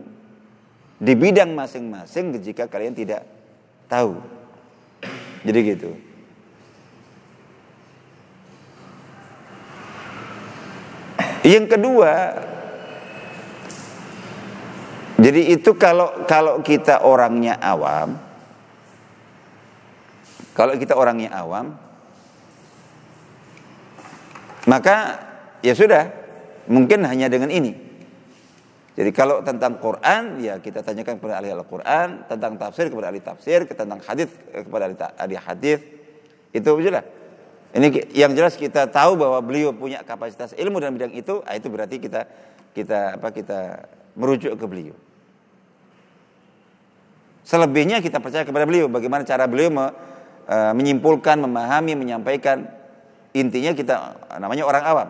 di 1.03 1.13
bidang 1.19 1.51
masing-masing 1.51 2.39
jika 2.39 2.71
kalian 2.71 2.95
tidak 2.95 3.27
tahu. 3.91 4.23
Jadi 5.43 5.59
gitu. 5.67 5.91
Yang 11.43 11.65
kedua, 11.75 12.13
jadi 15.19 15.41
itu 15.57 15.75
kalau 15.75 16.23
kalau 16.23 16.63
kita 16.63 17.03
orangnya 17.03 17.59
awam, 17.59 18.30
kalau 20.51 20.75
kita 20.75 20.93
orangnya 20.93 21.31
awam, 21.31 21.79
maka 24.67 25.17
ya 25.63 25.73
sudah, 25.73 26.11
mungkin 26.67 27.07
hanya 27.07 27.31
dengan 27.31 27.49
ini. 27.49 27.73
Jadi 28.91 29.09
kalau 29.15 29.39
tentang 29.39 29.79
Quran 29.79 30.43
ya 30.43 30.59
kita 30.59 30.83
tanyakan 30.83 31.15
kepada 31.15 31.39
ahli 31.39 31.49
Al-Quran, 31.55 32.27
tentang 32.27 32.59
tafsir 32.59 32.91
kepada 32.91 33.07
ahli 33.07 33.23
tafsir, 33.23 33.63
tentang 33.63 34.03
hadis 34.03 34.27
kepada 34.51 34.91
ahli 35.15 35.35
hadis. 35.39 35.79
Itu 36.51 36.75
sudah. 36.75 37.01
Ini 37.71 38.11
yang 38.11 38.35
jelas 38.35 38.59
kita 38.59 38.91
tahu 38.91 39.15
bahwa 39.15 39.39
beliau 39.39 39.71
punya 39.71 40.03
kapasitas 40.03 40.51
ilmu 40.59 40.83
dalam 40.83 40.99
bidang 40.99 41.15
itu, 41.15 41.39
ah, 41.47 41.55
itu 41.55 41.71
berarti 41.71 42.03
kita 42.03 42.27
kita 42.75 43.15
apa 43.15 43.31
kita 43.31 43.87
merujuk 44.19 44.59
ke 44.59 44.65
beliau. 44.67 44.95
Selebihnya 47.47 48.03
kita 48.03 48.19
percaya 48.19 48.43
kepada 48.43 48.67
beliau 48.67 48.91
bagaimana 48.91 49.23
cara 49.23 49.47
beliau 49.47 49.71
e, 50.51 50.57
menyimpulkan, 50.75 51.39
memahami, 51.39 51.95
menyampaikan. 51.95 52.67
Intinya 53.31 53.71
kita 53.71 53.95
namanya 54.43 54.67
orang 54.67 54.83
awam. 54.83 55.09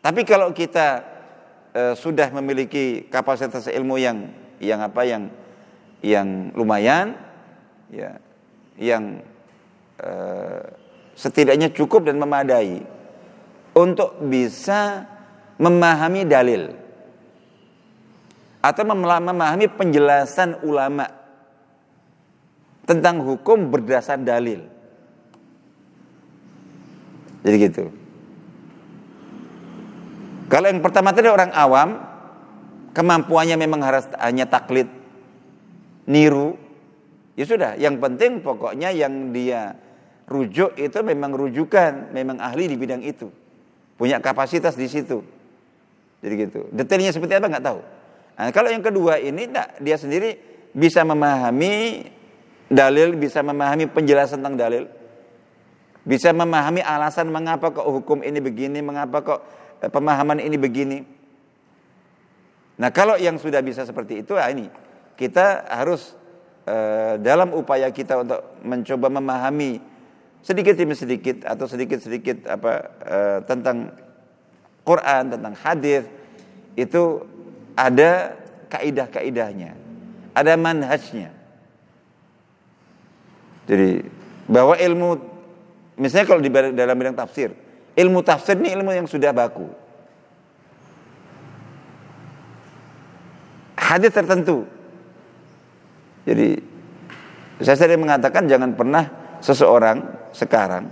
Tapi 0.00 0.20
kalau 0.22 0.54
kita 0.54 1.02
e, 1.74 1.82
sudah 1.98 2.30
memiliki 2.30 3.10
kapasitas 3.10 3.66
ilmu 3.66 3.98
yang 3.98 4.30
yang 4.62 4.80
apa 4.80 5.02
yang 5.02 5.22
yang 6.00 6.54
lumayan, 6.54 7.18
ya, 7.90 8.16
yang 8.78 9.20
e, 9.98 10.10
setidaknya 11.18 11.74
cukup 11.74 12.08
dan 12.08 12.16
memadai 12.16 12.80
untuk 13.76 14.16
bisa 14.24 15.04
memahami 15.60 16.24
dalil 16.24 16.72
atau 18.64 18.82
memahami 18.88 19.68
penjelasan 19.68 20.64
ulama 20.64 21.19
tentang 22.90 23.22
hukum 23.22 23.70
berdasar 23.70 24.18
dalil. 24.18 24.66
Jadi 27.46 27.56
gitu. 27.62 27.84
Kalau 30.50 30.66
yang 30.66 30.82
pertama 30.82 31.14
tadi 31.14 31.30
orang 31.30 31.54
awam, 31.54 32.02
kemampuannya 32.90 33.54
memang 33.54 33.86
harus 33.86 34.10
hanya 34.18 34.50
taklid, 34.50 34.90
niru, 36.10 36.58
ya 37.38 37.46
sudah. 37.46 37.78
Yang 37.78 38.02
penting 38.02 38.42
pokoknya 38.42 38.90
yang 38.90 39.30
dia 39.30 39.78
rujuk 40.26 40.74
itu 40.74 40.98
memang 41.06 41.30
rujukan, 41.30 42.10
memang 42.10 42.42
ahli 42.42 42.66
di 42.66 42.74
bidang 42.74 43.06
itu, 43.06 43.30
punya 43.94 44.18
kapasitas 44.18 44.74
di 44.74 44.90
situ. 44.90 45.22
Jadi 46.20 46.34
gitu. 46.34 46.66
Detailnya 46.74 47.14
seperti 47.14 47.38
apa 47.38 47.46
nggak 47.46 47.64
tahu. 47.64 47.80
Nah, 48.34 48.50
kalau 48.50 48.74
yang 48.74 48.82
kedua 48.82 49.22
ini 49.22 49.46
dia 49.78 49.96
sendiri 49.96 50.34
bisa 50.74 51.06
memahami 51.06 52.04
dalil, 52.70 53.18
bisa 53.18 53.42
memahami 53.42 53.90
penjelasan 53.90 54.38
tentang 54.40 54.56
dalil, 54.56 54.84
bisa 56.06 56.30
memahami 56.30 56.80
alasan 56.80 57.28
mengapa 57.28 57.74
kok 57.74 57.84
hukum 57.84 58.22
ini 58.22 58.38
begini, 58.38 58.78
mengapa 58.80 59.20
kok 59.20 59.40
pemahaman 59.90 60.38
ini 60.38 60.56
begini. 60.56 60.98
Nah 62.80 62.88
kalau 62.94 63.18
yang 63.20 63.36
sudah 63.36 63.60
bisa 63.60 63.84
seperti 63.84 64.24
itu, 64.24 64.38
nah 64.38 64.48
ini 64.48 64.70
kita 65.18 65.68
harus 65.68 66.16
eh, 66.64 67.20
dalam 67.20 67.52
upaya 67.52 67.90
kita 67.92 68.24
untuk 68.24 68.40
mencoba 68.64 69.12
memahami 69.12 69.82
sedikit 70.40 70.72
demi 70.78 70.96
sedikit 70.96 71.44
atau 71.44 71.68
sedikit 71.68 72.00
sedikit 72.00 72.48
apa 72.48 72.72
eh, 73.04 73.38
tentang 73.44 73.92
Quran, 74.80 75.36
tentang 75.36 75.54
hadis 75.60 76.08
itu 76.78 77.28
ada 77.76 78.32
kaidah-kaidahnya, 78.72 79.76
ada 80.32 80.52
manhajnya. 80.56 81.39
Jadi 83.70 84.02
bahwa 84.50 84.74
ilmu 84.74 85.08
misalnya 85.94 86.26
kalau 86.26 86.42
di 86.42 86.50
dalam 86.50 86.98
bidang 86.98 87.14
tafsir 87.14 87.54
Ilmu 87.98 88.22
tafsir 88.22 88.54
ini 88.54 88.70
ilmu 88.70 88.94
yang 88.94 89.06
sudah 89.10 89.34
baku. 89.34 89.66
Hadis 93.74 94.14
tertentu. 94.14 94.62
Jadi 96.22 96.62
saya 97.58 97.76
sering 97.76 98.00
mengatakan 98.06 98.46
jangan 98.46 98.72
pernah 98.78 99.10
seseorang 99.42 100.06
sekarang 100.30 100.86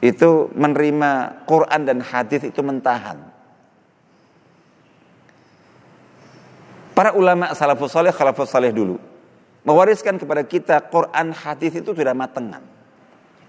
itu 0.00 0.48
menerima 0.56 1.44
Quran 1.44 1.80
dan 1.84 1.98
hadis 2.00 2.48
itu 2.48 2.58
mentahan. 2.64 3.20
Para 6.96 7.12
ulama 7.14 7.52
salafus 7.52 7.92
saleh, 7.92 8.12
khalafus 8.12 8.50
saleh 8.50 8.72
dulu 8.72 9.11
mewariskan 9.62 10.18
kepada 10.18 10.42
kita 10.42 10.82
Quran 10.90 11.30
hadis 11.30 11.72
itu 11.78 11.94
sudah 11.94 12.14
matengan. 12.14 12.62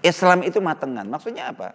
Islam 0.04 0.44
itu 0.46 0.60
matengan. 0.60 1.06
Maksudnya 1.08 1.50
apa? 1.50 1.74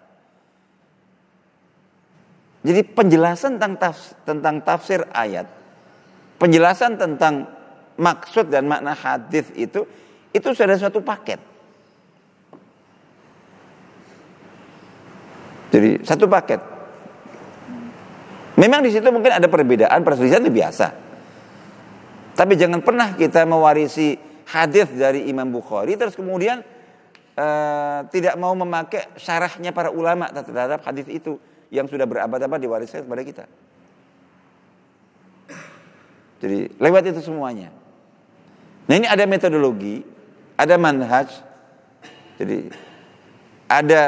Jadi 2.59 2.83
penjelasan 2.83 3.55
tentang 3.55 3.73
tafsir, 3.79 4.13
tentang 4.27 4.55
tafsir 4.59 4.99
ayat, 5.15 5.47
penjelasan 6.37 6.99
tentang 6.99 7.47
maksud 7.95 8.51
dan 8.51 8.67
makna 8.67 8.91
hadis 8.95 9.47
itu 9.55 9.87
itu 10.35 10.47
sudah 10.51 10.75
suatu 10.75 10.99
paket. 10.99 11.39
Jadi 15.69 16.03
satu 16.03 16.25
paket. 16.27 16.59
Memang 18.59 18.83
di 18.83 18.91
situ 18.91 19.07
mungkin 19.07 19.31
ada 19.31 19.47
perbedaan, 19.47 20.03
perselisihan 20.03 20.43
itu 20.43 20.51
biasa. 20.51 20.87
Tapi 22.35 22.53
jangan 22.59 22.83
pernah 22.83 23.15
kita 23.15 23.47
mewarisi 23.47 24.28
hadis 24.49 24.89
dari 24.89 25.29
Imam 25.29 25.47
Bukhari 25.53 25.93
terus 25.93 26.17
kemudian 26.17 26.65
uh, 27.37 27.99
tidak 28.09 28.33
mau 28.35 28.57
memakai 28.57 29.13
syarahnya 29.15 29.69
para 29.69 29.93
ulama 29.93 30.27
terhadap 30.33 30.81
hadis 30.83 31.05
itu 31.05 31.37
yang 31.69 31.85
sudah 31.85 32.09
berabad-abad 32.09 32.57
diwariskan 32.57 33.05
kepada 33.05 33.21
kita. 33.21 33.45
Jadi 36.39 36.71
lewat 36.81 37.03
itu 37.13 37.21
semuanya. 37.21 37.69
Nah 38.89 38.95
ini 38.97 39.05
ada 39.05 39.27
metodologi, 39.29 40.01
ada 40.57 40.79
manhaj, 40.81 41.29
jadi 42.41 42.73
ada 43.69 44.03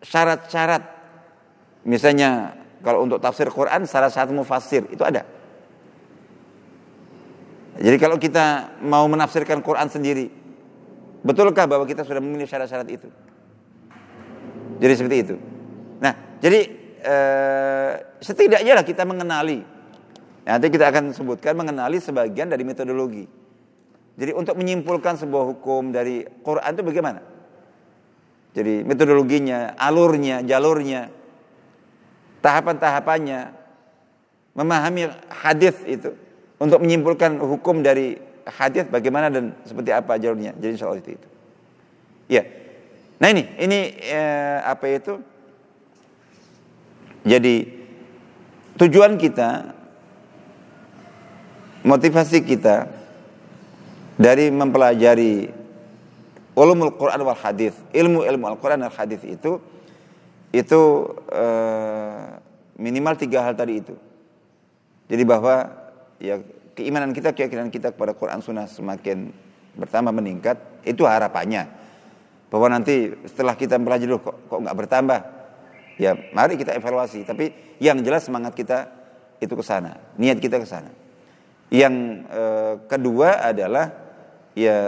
syarat-syarat. 0.00 0.82
Misalnya 1.84 2.56
kalau 2.80 3.04
untuk 3.04 3.20
tafsir 3.20 3.50
Quran 3.52 3.84
salah 3.84 4.08
satu 4.08 4.32
mufassir 4.32 4.86
itu 4.88 5.02
ada. 5.04 5.26
Jadi 7.74 7.96
kalau 7.98 8.16
kita 8.22 8.78
mau 8.86 9.02
menafsirkan 9.10 9.58
Quran 9.58 9.90
sendiri, 9.90 10.30
betulkah 11.26 11.66
bahwa 11.66 11.82
kita 11.82 12.06
sudah 12.06 12.22
memilih 12.22 12.46
syarat-syarat 12.46 12.86
itu? 12.86 13.10
Jadi 14.78 14.92
seperti 14.94 15.16
itu. 15.26 15.34
Nah, 15.98 16.38
jadi 16.38 16.60
eh, 17.02 17.92
setidaknya 18.22 18.78
lah 18.78 18.84
kita 18.86 19.02
mengenali. 19.02 19.66
Nanti 20.44 20.66
kita 20.70 20.92
akan 20.92 21.10
sebutkan 21.16 21.56
mengenali 21.58 21.98
sebagian 21.98 22.46
dari 22.46 22.62
metodologi. 22.62 23.26
Jadi 24.14 24.30
untuk 24.30 24.54
menyimpulkan 24.54 25.18
sebuah 25.18 25.42
hukum 25.56 25.90
dari 25.90 26.22
Quran 26.46 26.70
itu 26.70 26.84
bagaimana? 26.86 27.20
Jadi 28.54 28.86
metodologinya, 28.86 29.74
alurnya, 29.74 30.46
jalurnya, 30.46 31.10
tahapan-tahapannya, 32.38 33.50
memahami 34.54 35.10
hadis 35.26 35.74
itu 35.90 36.14
untuk 36.58 36.78
menyimpulkan 36.82 37.38
hukum 37.40 37.82
dari 37.82 38.18
hadis 38.44 38.86
bagaimana 38.88 39.32
dan 39.32 39.56
seperti 39.64 39.90
apa 39.90 40.20
jalurnya. 40.20 40.52
Jadi 40.56 40.74
soal 40.76 41.00
itu 41.00 41.16
itu. 41.16 41.28
Ya. 42.28 42.44
Nah 43.18 43.28
ini 43.32 43.42
ini 43.58 43.78
eh, 44.00 44.58
apa 44.64 44.84
itu? 44.90 45.20
Jadi 47.24 47.64
tujuan 48.76 49.16
kita 49.16 49.72
motivasi 51.84 52.44
kita 52.44 52.88
dari 54.20 54.52
mempelajari 54.52 55.48
ulumul 56.54 56.94
Quran 56.94 57.20
wal 57.24 57.36
hadis, 57.36 57.74
ilmu-ilmu 57.90 58.44
Al-Quran 58.46 58.86
dan 58.86 58.92
hadis 58.92 59.20
itu 59.24 59.58
itu 60.54 60.80
eh, 61.34 62.38
minimal 62.78 63.18
tiga 63.18 63.42
hal 63.42 63.58
tadi 63.58 63.82
itu. 63.82 63.94
Jadi 65.10 65.22
bahwa 65.26 65.83
ya 66.18 66.42
keimanan 66.74 67.14
kita, 67.14 67.32
keyakinan 67.32 67.70
kita 67.70 67.94
kepada 67.94 68.12
Quran 68.12 68.42
Sunnah 68.42 68.66
semakin 68.66 69.30
bertambah 69.78 70.12
meningkat, 70.14 70.56
itu 70.86 71.06
harapannya. 71.06 71.70
Bahwa 72.50 72.70
nanti 72.70 73.10
setelah 73.26 73.58
kita 73.58 73.78
belajar 73.82 74.06
dulu 74.06 74.22
kok 74.22 74.36
kok 74.46 74.58
nggak 74.62 74.76
bertambah, 74.78 75.20
ya 75.98 76.14
mari 76.34 76.54
kita 76.54 76.74
evaluasi. 76.74 77.26
Tapi 77.26 77.76
yang 77.82 77.98
jelas 78.02 78.26
semangat 78.26 78.54
kita 78.54 78.86
itu 79.42 79.54
ke 79.54 79.64
sana, 79.64 79.98
niat 80.18 80.38
kita 80.38 80.62
ke 80.62 80.66
sana. 80.66 80.90
Yang 81.74 81.94
eh, 82.30 82.74
kedua 82.86 83.42
adalah 83.42 83.90
ya 84.54 84.78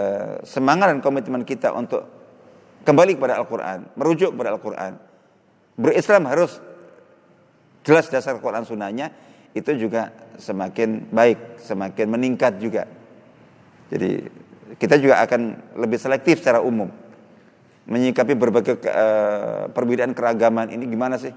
semangat 0.46 0.94
dan 0.94 0.98
komitmen 1.02 1.42
kita 1.42 1.74
untuk 1.74 2.06
kembali 2.86 3.18
kepada 3.18 3.42
Al-Quran, 3.42 3.90
merujuk 3.98 4.30
kepada 4.34 4.54
Al-Quran. 4.54 4.92
Berislam 5.76 6.24
harus 6.30 6.62
jelas 7.82 8.06
dasar 8.08 8.38
Quran 8.38 8.62
Sunnahnya, 8.62 9.10
itu 9.56 9.88
juga 9.88 10.12
semakin 10.36 11.08
baik, 11.08 11.64
semakin 11.64 12.06
meningkat 12.12 12.60
juga. 12.60 12.84
Jadi 13.88 14.28
kita 14.76 15.00
juga 15.00 15.24
akan 15.24 15.72
lebih 15.80 15.96
selektif 15.96 16.44
secara 16.44 16.60
umum 16.60 16.92
menyikapi 17.88 18.34
berbagai 18.36 18.82
uh, 18.84 19.70
perbedaan 19.72 20.12
keragaman 20.12 20.74
ini 20.74 20.84
gimana 20.84 21.16
sih? 21.16 21.32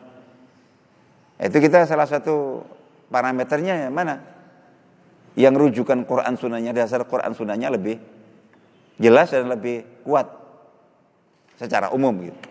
Itu 1.40 1.58
kita 1.64 1.88
salah 1.88 2.10
satu 2.10 2.66
parameternya 3.08 3.88
ya 3.88 3.90
mana? 3.94 4.20
Yang 5.40 5.56
rujukan 5.56 6.04
Quran 6.04 6.36
Sunnahnya, 6.36 6.76
dasar 6.76 7.06
Quran 7.08 7.32
Sunnahnya 7.32 7.72
lebih 7.72 8.02
jelas 9.00 9.32
dan 9.32 9.48
lebih 9.48 10.04
kuat 10.04 10.28
secara 11.56 11.94
umum 11.96 12.12
gitu. 12.28 12.42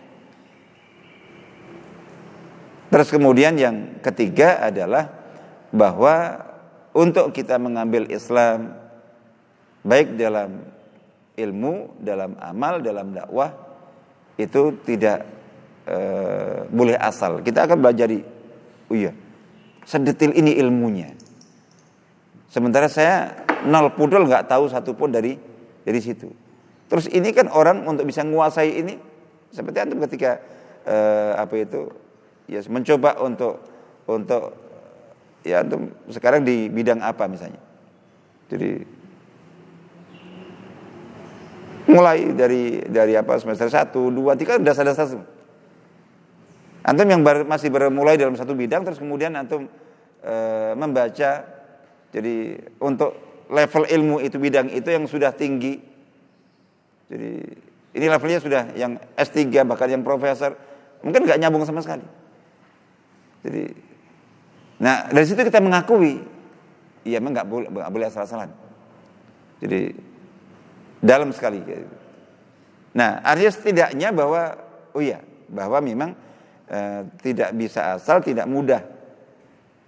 Terus 2.89 3.13
kemudian 3.13 3.53
yang 3.53 4.01
ketiga 4.01 4.65
adalah 4.65 5.18
bahwa 5.69 6.45
untuk 6.93 7.29
kita 7.31 7.61
mengambil 7.61 8.09
Islam 8.09 8.73
baik 9.85 10.17
dalam 10.17 10.65
ilmu, 11.37 12.01
dalam 12.01 12.35
amal, 12.41 12.83
dalam 12.83 13.15
dakwah 13.15 13.53
itu 14.35 14.75
tidak 14.83 15.23
e, 15.87 15.97
boleh 16.67 16.97
asal. 16.99 17.39
Kita 17.39 17.69
akan 17.69 17.77
belajar 17.79 18.09
oh 18.89 18.95
iya, 18.95 19.11
sedetil 19.87 20.35
ini 20.35 20.57
ilmunya. 20.59 21.15
Sementara 22.49 22.89
saya 22.89 23.45
nol 23.63 23.93
pudel 23.93 24.25
nggak 24.25 24.49
tahu 24.49 24.67
satupun 24.67 25.13
dari 25.13 25.37
dari 25.85 25.99
situ. 26.01 26.27
Terus 26.89 27.05
ini 27.13 27.29
kan 27.29 27.47
orang 27.53 27.85
untuk 27.85 28.09
bisa 28.09 28.25
menguasai 28.25 28.81
ini 28.81 28.97
seperti 29.53 29.77
antum 29.77 30.01
ketika 30.09 30.41
e, 30.83 30.97
apa 31.37 31.53
itu 31.55 31.89
ya 32.49 32.65
mencoba 32.65 33.21
untuk 33.21 33.61
untuk 34.09 34.68
ya 35.43 35.63
antum 35.63 35.91
sekarang 36.11 36.43
di 36.43 36.67
bidang 36.67 36.99
apa 37.03 37.25
misalnya. 37.25 37.61
Jadi 38.49 38.99
mulai 41.89 42.33
dari 42.37 42.85
dari 42.85 43.13
apa 43.17 43.41
semester 43.41 43.69
1, 43.69 43.89
2, 43.91 44.13
3 44.13 44.61
dasar-dasar 44.61 45.05
semua. 45.09 45.27
Antum 46.85 47.05
yang 47.05 47.21
bar, 47.21 47.43
masih 47.43 47.69
bermulai 47.69 48.15
dalam 48.15 48.33
satu 48.33 48.55
bidang 48.55 48.87
terus 48.87 48.97
kemudian 48.97 49.35
antum 49.35 49.67
e, 50.23 50.35
membaca 50.73 51.43
jadi 52.09 52.35
untuk 52.81 53.45
level 53.49 53.83
ilmu 53.85 54.17
itu 54.23 54.37
bidang 54.37 54.69
itu 54.73 54.89
yang 54.89 55.05
sudah 55.05 55.33
tinggi. 55.33 55.77
Jadi 57.09 57.31
ini 57.97 58.05
levelnya 58.05 58.39
sudah 58.41 58.63
yang 58.77 58.97
S3 59.17 59.49
bahkan 59.65 59.89
yang 59.89 60.05
profesor 60.05 60.53
mungkin 61.01 61.25
nggak 61.25 61.41
nyambung 61.41 61.65
sama 61.65 61.81
sekali. 61.81 62.05
Jadi 63.45 63.88
Nah 64.79 65.11
dari 65.11 65.25
situ 65.27 65.43
kita 65.43 65.59
mengakui, 65.59 66.23
iya 67.03 67.19
memang 67.19 67.35
nggak 67.35 67.47
boleh 67.47 67.67
nggak 67.67 67.91
boleh 67.91 68.05
asal-asalan. 68.07 68.49
Jadi 69.59 69.91
dalam 71.03 71.35
sekali. 71.35 71.59
Nah 72.95 73.19
artinya 73.21 73.51
setidaknya 73.51 74.09
bahwa 74.15 74.55
oh 74.95 75.03
iya 75.03 75.19
bahwa 75.51 75.83
memang 75.83 76.15
e, 76.67 76.79
tidak 77.19 77.51
bisa 77.59 77.99
asal, 77.99 78.23
tidak 78.23 78.47
mudah. 78.47 78.79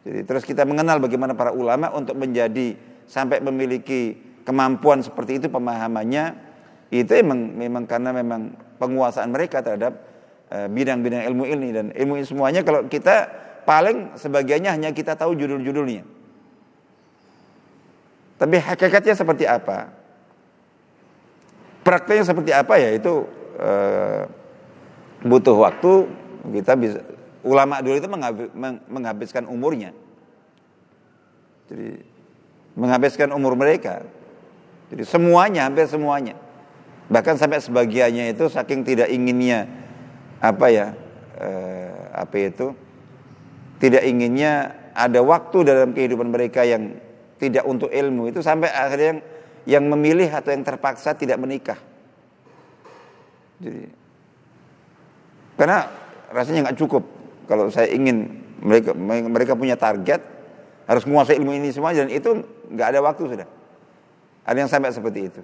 Jadi 0.03 0.27
terus 0.27 0.43
kita 0.43 0.67
mengenal 0.67 0.99
bagaimana 0.99 1.39
para 1.39 1.55
ulama 1.55 1.87
untuk 1.95 2.19
menjadi 2.19 2.75
sampai 3.07 3.39
memiliki 3.39 4.19
kemampuan 4.43 4.99
seperti 4.99 5.39
itu 5.39 5.47
pemahamannya 5.47 6.51
itu 6.91 7.11
memang 7.23 7.39
memang 7.55 7.83
karena 7.87 8.11
memang 8.11 8.51
penguasaan 8.75 9.31
mereka 9.31 9.63
terhadap 9.63 9.95
eh, 10.51 10.67
bidang-bidang 10.67 11.23
ilmu 11.31 11.45
ini 11.47 11.67
dan 11.71 11.85
ilmu 11.95 12.19
ini 12.19 12.25
semuanya 12.27 12.61
kalau 12.65 12.83
kita 12.89 13.29
paling 13.63 14.17
sebagiannya 14.17 14.71
hanya 14.71 14.89
kita 14.91 15.13
tahu 15.15 15.37
judul-judulnya. 15.37 16.03
Tapi 18.41 18.57
hakikatnya 18.57 19.13
seperti 19.13 19.45
apa? 19.45 19.93
Prakteknya 21.85 22.25
seperti 22.25 22.51
apa 22.53 22.73
ya 22.77 22.89
itu 22.93 23.25
e, 23.57 23.71
butuh 25.21 25.57
waktu 25.61 26.09
kita 26.49 26.73
bisa 26.77 26.99
ulama 27.45 27.81
dulu 27.85 28.01
itu 28.01 28.09
menghabiskan 28.89 29.45
umurnya. 29.45 29.93
Jadi 31.69 32.01
menghabiskan 32.73 33.29
umur 33.29 33.53
mereka. 33.53 34.01
Jadi 34.89 35.05
semuanya 35.05 35.69
hampir 35.69 35.85
semuanya. 35.85 36.33
Bahkan 37.13 37.37
sampai 37.37 37.61
sebagiannya 37.61 38.33
itu 38.33 38.49
saking 38.49 38.81
tidak 38.81 39.13
inginnya 39.13 39.69
apa 40.41 40.65
ya 40.73 40.87
e, 41.37 41.49
apa 42.09 42.35
itu 42.41 42.73
tidak 43.81 44.05
inginnya 44.05 44.77
ada 44.93 45.25
waktu 45.25 45.65
dalam 45.65 45.97
kehidupan 45.97 46.29
mereka 46.29 46.61
yang 46.61 47.01
tidak 47.41 47.65
untuk 47.65 47.89
ilmu 47.89 48.29
itu 48.29 48.45
sampai 48.45 48.69
akhirnya 48.69 49.17
yang 49.17 49.21
yang 49.65 49.83
memilih 49.89 50.29
atau 50.29 50.53
yang 50.53 50.61
terpaksa 50.61 51.17
tidak 51.17 51.41
menikah. 51.41 51.81
Jadi 53.57 53.89
karena 55.57 55.89
rasanya 56.29 56.69
nggak 56.69 56.77
cukup 56.77 57.03
kalau 57.49 57.73
saya 57.73 57.89
ingin 57.89 58.41
mereka 58.61 58.93
mereka 58.93 59.53
punya 59.57 59.73
target 59.73 60.21
harus 60.85 61.05
menguasai 61.09 61.41
ilmu 61.41 61.53
ini 61.53 61.73
semua 61.73 61.93
dan 61.97 62.09
itu 62.13 62.45
nggak 62.69 62.87
ada 62.93 62.99
waktu 63.01 63.23
sudah. 63.25 63.47
Ada 64.45 64.57
yang 64.61 64.69
sampai 64.69 64.93
seperti 64.93 65.19
itu. 65.25 65.41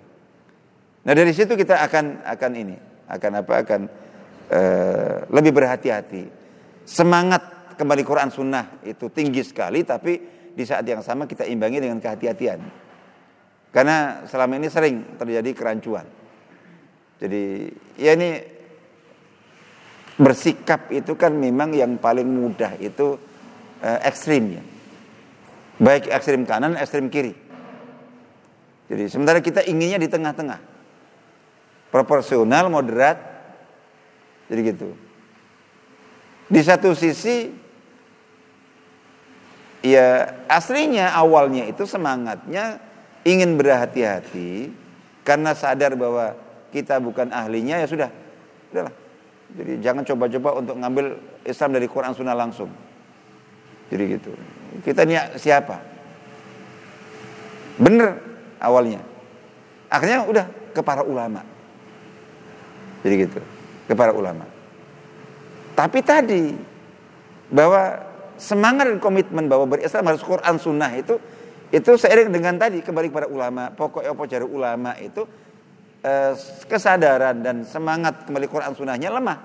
Nah 1.05 1.13
dari 1.17 1.33
situ 1.33 1.57
kita 1.57 1.81
akan 1.89 2.21
akan 2.21 2.51
ini 2.53 2.77
akan 3.09 3.31
apa 3.41 3.53
akan 3.65 3.81
uh, 4.53 5.17
lebih 5.33 5.57
berhati-hati. 5.57 6.29
Semangat 6.85 7.56
kembali 7.77 8.01
Quran 8.01 8.33
Sunnah 8.33 8.81
itu 8.81 9.07
tinggi 9.13 9.45
sekali 9.45 9.85
tapi 9.85 10.17
di 10.57 10.65
saat 10.65 10.83
yang 10.89 11.05
sama 11.05 11.29
kita 11.29 11.45
imbangi 11.45 11.77
dengan 11.77 12.01
kehati-hatian. 12.01 12.59
Karena 13.69 14.25
selama 14.25 14.57
ini 14.57 14.67
sering 14.73 15.21
terjadi 15.21 15.53
kerancuan. 15.53 16.09
Jadi 17.21 17.69
ya 18.01 18.17
ini 18.17 18.41
bersikap 20.17 20.89
itu 20.89 21.13
kan 21.13 21.29
memang 21.37 21.77
yang 21.77 22.01
paling 22.01 22.25
mudah 22.25 22.73
itu 22.81 23.21
uh, 23.85 23.99
ekstrimnya. 24.01 24.65
Baik 25.77 26.09
ekstrim 26.09 26.41
kanan, 26.49 26.73
ekstrim 26.73 27.05
kiri. 27.13 27.37
Jadi 28.89 29.03
sementara 29.13 29.37
kita 29.45 29.61
inginnya 29.69 30.01
di 30.01 30.09
tengah-tengah. 30.09 30.57
Proporsional, 31.93 32.73
moderat. 32.73 33.21
Jadi 34.49 34.61
gitu. 34.73 34.89
Di 36.47 36.61
satu 36.65 36.95
sisi 36.97 37.66
ya 39.85 40.37
aslinya 40.49 41.13
awalnya 41.13 41.69
itu 41.69 41.83
semangatnya 41.85 42.81
ingin 43.27 43.59
berhati-hati 43.59 44.71
karena 45.21 45.51
sadar 45.51 45.93
bahwa 45.99 46.37
kita 46.71 46.97
bukan 47.01 47.29
ahlinya 47.33 47.81
ya 47.81 47.87
sudah. 47.87 48.09
Udahlah 48.71 49.07
jadi 49.53 49.79
jangan 49.79 50.03
coba-coba 50.03 50.59
untuk 50.59 50.75
ngambil 50.75 51.05
Islam 51.47 51.69
dari 51.71 51.87
Quran 51.87 52.11
Sunnah 52.11 52.35
langsung. 52.35 52.67
Jadi 53.87 54.03
gitu. 54.19 54.31
Kita 54.83 55.07
ini 55.07 55.15
siapa? 55.39 55.79
Bener 57.79 58.19
awalnya. 58.59 58.99
Akhirnya 59.87 60.27
udah 60.27 60.45
ke 60.75 60.81
para 60.83 61.07
ulama. 61.07 61.47
Jadi 63.07 63.13
gitu. 63.23 63.39
Ke 63.87 63.95
para 63.95 64.11
ulama. 64.11 64.43
Tapi 65.71 66.03
tadi 66.03 66.51
bahwa 67.47 68.03
semangat 68.37 68.89
dan 68.89 69.01
komitmen 69.01 69.49
bahwa 69.49 69.65
berislam 69.67 70.05
harus 70.07 70.21
Quran 70.21 70.55
Sunnah 70.61 70.93
itu 70.95 71.17
itu 71.67 71.91
seiring 71.99 72.31
dengan 72.31 72.55
tadi 72.55 72.79
kembali 72.79 73.11
kepada 73.11 73.27
ulama 73.27 73.73
pokoknya 73.75 74.15
apa 74.15 74.23
cari 74.23 74.45
ulama 74.47 74.95
itu 75.01 75.27
Eh, 76.07 76.33
kesadaran 76.71 77.41
dan 77.43 77.67
semangat 77.67 78.29
kembali 78.29 78.47
Quran 78.47 78.71
Sunnahnya 78.77 79.11
lemah. 79.11 79.37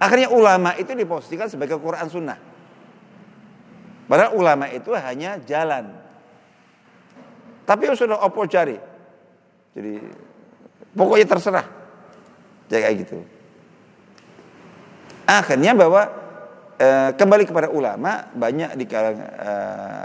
Akhirnya 0.00 0.32
ulama 0.32 0.72
itu 0.80 0.96
diposisikan 0.96 1.50
sebagai 1.50 1.76
Quran 1.76 2.08
Sunnah. 2.08 2.38
Padahal 4.08 4.32
ulama 4.32 4.64
itu 4.72 4.94
hanya 4.96 5.36
jalan. 5.44 5.92
Tapi 7.68 7.90
sudah 7.92 8.22
opo 8.24 8.48
cari. 8.48 8.80
Jadi 9.76 9.98
pokoknya 10.96 11.26
terserah. 11.26 11.66
Kayak 12.72 12.92
gitu. 13.04 13.18
Akhirnya 15.28 15.76
bahwa 15.76 16.06
e, 16.84 16.86
kembali 17.16 17.44
kepada 17.48 17.72
ulama 17.72 18.28
banyak 18.36 18.76
di 18.76 18.84
kalangan 18.84 19.28
e, 19.40 19.52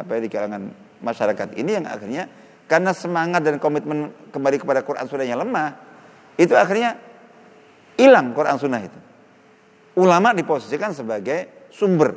apa 0.05 0.11
ya, 0.15 0.21
di 0.23 0.32
kalangan 0.32 0.63
masyarakat 1.03 1.47
ini 1.59 1.71
yang 1.75 1.86
akhirnya 1.88 2.23
karena 2.69 2.93
semangat 2.93 3.41
dan 3.41 3.57
komitmen 3.57 4.13
kembali 4.30 4.61
kepada 4.61 4.86
Quran 4.86 5.09
Sunnah 5.09 5.25
yang 5.25 5.41
lemah, 5.41 5.73
itu 6.38 6.53
akhirnya 6.53 7.01
hilang 7.97 8.32
Quran 8.38 8.55
Sunnah 8.61 8.82
itu. 8.86 8.99
Ulama 9.97 10.38
diposisikan 10.38 10.93
sebagai 10.93 11.67
sumber. 11.73 12.13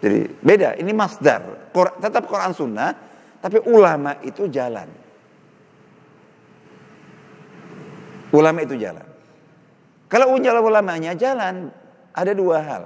Jadi 0.00 0.32
beda, 0.40 0.80
ini 0.80 0.96
masdar. 0.96 1.70
Tetap 1.76 2.24
Quran 2.24 2.56
Sunnah, 2.56 2.90
tapi 3.44 3.60
ulama 3.68 4.16
itu 4.24 4.48
jalan. 4.48 4.88
Ulama 8.32 8.58
itu 8.64 8.80
jalan. 8.80 9.04
Kalau 10.08 10.32
ulamanya 10.40 11.12
jalan, 11.12 11.68
ada 12.16 12.32
dua 12.32 12.58
hal 12.64 12.84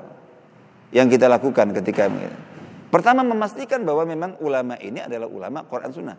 yang 0.91 1.07
kita 1.07 1.31
lakukan 1.31 1.71
ketika 1.71 2.11
Pertama 2.91 3.23
memastikan 3.23 3.87
bahwa 3.87 4.03
memang 4.03 4.31
ulama 4.43 4.75
ini 4.83 4.99
adalah 4.99 5.31
ulama 5.31 5.63
Quran 5.63 5.91
Sunnah. 5.95 6.19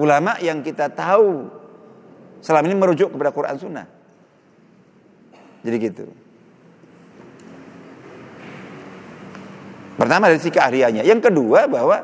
Ulama 0.00 0.40
yang 0.40 0.64
kita 0.64 0.88
tahu 0.88 1.52
selama 2.40 2.64
ini 2.72 2.76
merujuk 2.80 3.12
kepada 3.12 3.28
Quran 3.28 3.56
Sunnah. 3.60 3.86
Jadi 5.60 5.76
gitu. 5.76 6.08
Pertama 10.00 10.32
dari 10.32 10.40
si 10.40 10.48
keahliannya. 10.48 11.04
Yang 11.04 11.28
kedua 11.28 11.68
bahwa 11.68 11.96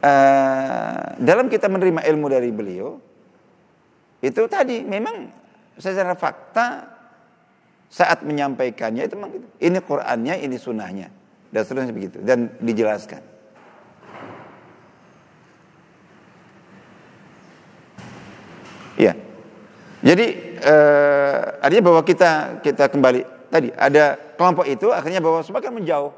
uh, 0.00 1.04
dalam 1.20 1.52
kita 1.52 1.68
menerima 1.68 2.04
ilmu 2.08 2.26
dari 2.32 2.48
beliau 2.48 2.96
itu 4.24 4.42
tadi 4.48 4.80
memang 4.80 5.28
secara 5.76 6.16
fakta 6.16 6.93
saat 7.94 8.26
menyampaikannya 8.26 9.06
itu 9.06 9.14
memang 9.14 9.30
gitu. 9.38 9.46
ini 9.62 9.78
Qurannya, 9.78 10.34
ini 10.42 10.58
sunnahnya 10.58 11.14
dan 11.54 11.62
seterusnya 11.62 11.94
begitu 11.94 12.18
dan 12.26 12.50
dijelaskan. 12.58 13.22
Ya. 18.98 19.14
Jadi 20.02 20.26
eh, 20.58 21.38
artinya 21.62 21.84
bahwa 21.94 22.02
kita 22.02 22.58
kita 22.66 22.90
kembali 22.90 23.20
tadi 23.46 23.70
ada 23.78 24.18
kelompok 24.34 24.66
itu 24.66 24.90
akhirnya 24.90 25.22
bahwa 25.22 25.46
semakin 25.46 25.70
menjauh. 25.70 26.10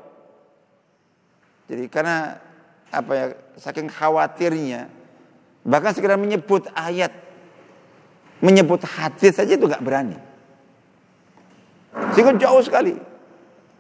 Jadi 1.69 1.93
karena 1.93 2.41
apa 2.89 3.13
ya 3.13 3.27
saking 3.61 3.93
khawatirnya 3.93 4.89
bahkan 5.61 5.93
sekedar 5.93 6.17
menyebut 6.17 6.73
ayat 6.73 7.13
menyebut 8.41 8.81
hadis 8.89 9.37
saja 9.37 9.53
itu 9.53 9.69
nggak 9.69 9.85
berani. 9.85 10.17
Sehingga 12.13 12.37
jauh 12.37 12.61
sekali. 12.61 12.95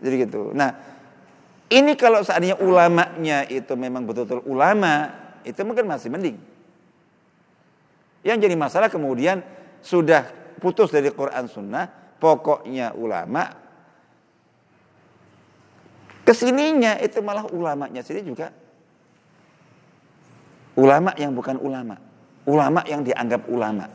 Jadi 0.00 0.14
gitu. 0.28 0.52
Nah, 0.52 0.72
ini 1.72 1.98
kalau 1.98 2.22
seandainya 2.22 2.60
ulamanya 2.60 3.44
itu 3.48 3.72
memang 3.74 4.06
betul-betul 4.06 4.44
ulama, 4.46 5.12
itu 5.42 5.58
mungkin 5.66 5.88
masih 5.88 6.08
mending. 6.12 6.38
Yang 8.26 8.38
jadi 8.46 8.54
masalah 8.58 8.88
kemudian 8.90 9.42
sudah 9.82 10.26
putus 10.58 10.90
dari 10.90 11.10
Quran 11.10 11.46
Sunnah, 11.46 11.86
pokoknya 12.18 12.94
ulama. 12.96 13.54
Ke 16.26 16.34
sininya 16.34 16.98
itu 16.98 17.22
malah 17.22 17.46
ulamanya 17.54 18.02
sendiri 18.02 18.26
juga 18.26 18.50
ulama 20.76 21.14
yang 21.16 21.32
bukan 21.32 21.56
ulama, 21.58 21.96
ulama 22.44 22.80
yang 22.84 23.06
dianggap 23.06 23.48
ulama. 23.48 23.86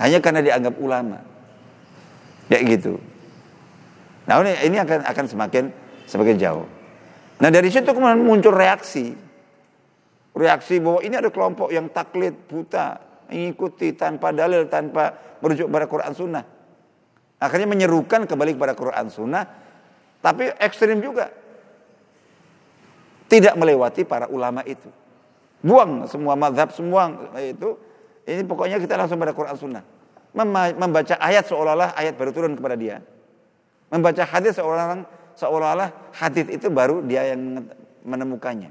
Hanya 0.00 0.18
karena 0.22 0.40
dianggap 0.44 0.74
ulama. 0.80 1.18
Ya 2.46 2.62
gitu. 2.62 3.02
Nah 4.26 4.42
ini, 4.42 4.78
akan 4.78 5.06
akan 5.06 5.24
semakin 5.26 5.64
semakin 6.06 6.36
jauh. 6.38 6.66
Nah 7.38 7.48
dari 7.50 7.70
situ 7.70 7.86
kemudian 7.86 8.22
muncul 8.22 8.54
reaksi. 8.54 9.14
Reaksi 10.36 10.76
bahwa 10.82 11.00
ini 11.00 11.16
ada 11.16 11.32
kelompok 11.32 11.72
yang 11.72 11.88
taklid 11.88 12.36
buta, 12.44 13.00
mengikuti 13.32 13.96
tanpa 13.96 14.36
dalil, 14.36 14.68
tanpa 14.68 15.16
merujuk 15.40 15.64
pada 15.72 15.88
Quran 15.88 16.12
Sunnah. 16.12 16.44
Akhirnya 17.40 17.68
menyerukan 17.68 18.28
kembali 18.28 18.52
kepada 18.52 18.76
Quran 18.76 19.06
Sunnah, 19.08 19.44
tapi 20.20 20.52
ekstrim 20.60 21.00
juga. 21.00 21.32
Tidak 23.26 23.58
melewati 23.58 24.06
para 24.06 24.30
ulama 24.30 24.62
itu. 24.62 24.86
Buang 25.64 26.06
semua 26.06 26.36
madhab, 26.38 26.70
semua 26.70 27.10
itu. 27.40 27.74
Ini 28.22 28.44
pokoknya 28.46 28.76
kita 28.78 28.94
langsung 28.94 29.18
pada 29.18 29.32
Quran 29.32 29.56
Sunnah. 29.56 29.84
Membaca 30.36 31.16
ayat 31.16 31.48
seolah-olah 31.48 31.96
ayat 31.96 32.12
baru 32.12 32.30
turun 32.30 32.52
kepada 32.52 32.76
dia. 32.76 33.00
Membaca 33.88 34.20
hadis 34.20 34.60
seolah-olah 34.60 35.08
seolah-olah 35.32 36.12
hadis 36.12 36.46
itu 36.52 36.68
baru 36.68 37.00
dia 37.00 37.32
yang 37.32 37.64
menemukannya. 38.04 38.68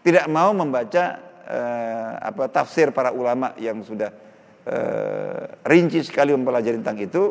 Tidak 0.00 0.26
mau 0.32 0.56
membaca 0.56 1.20
uh, 1.44 2.12
apa 2.16 2.48
tafsir 2.48 2.88
para 2.96 3.12
ulama 3.12 3.52
yang 3.60 3.84
sudah 3.84 4.08
uh, 4.64 5.60
rinci 5.68 6.00
sekali 6.00 6.32
mempelajari 6.32 6.80
tentang 6.80 6.96
itu, 6.96 7.22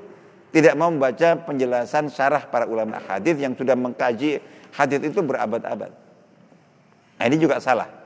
tidak 0.54 0.78
mau 0.78 0.94
membaca 0.94 1.38
penjelasan 1.42 2.14
syarah 2.14 2.46
para 2.46 2.70
ulama 2.70 3.02
hadis 3.10 3.42
yang 3.42 3.58
sudah 3.58 3.74
mengkaji 3.74 4.38
hadis 4.78 5.00
itu 5.02 5.20
berabad-abad. 5.26 5.90
Nah, 7.18 7.26
ini 7.26 7.38
juga 7.42 7.58
salah. 7.58 7.99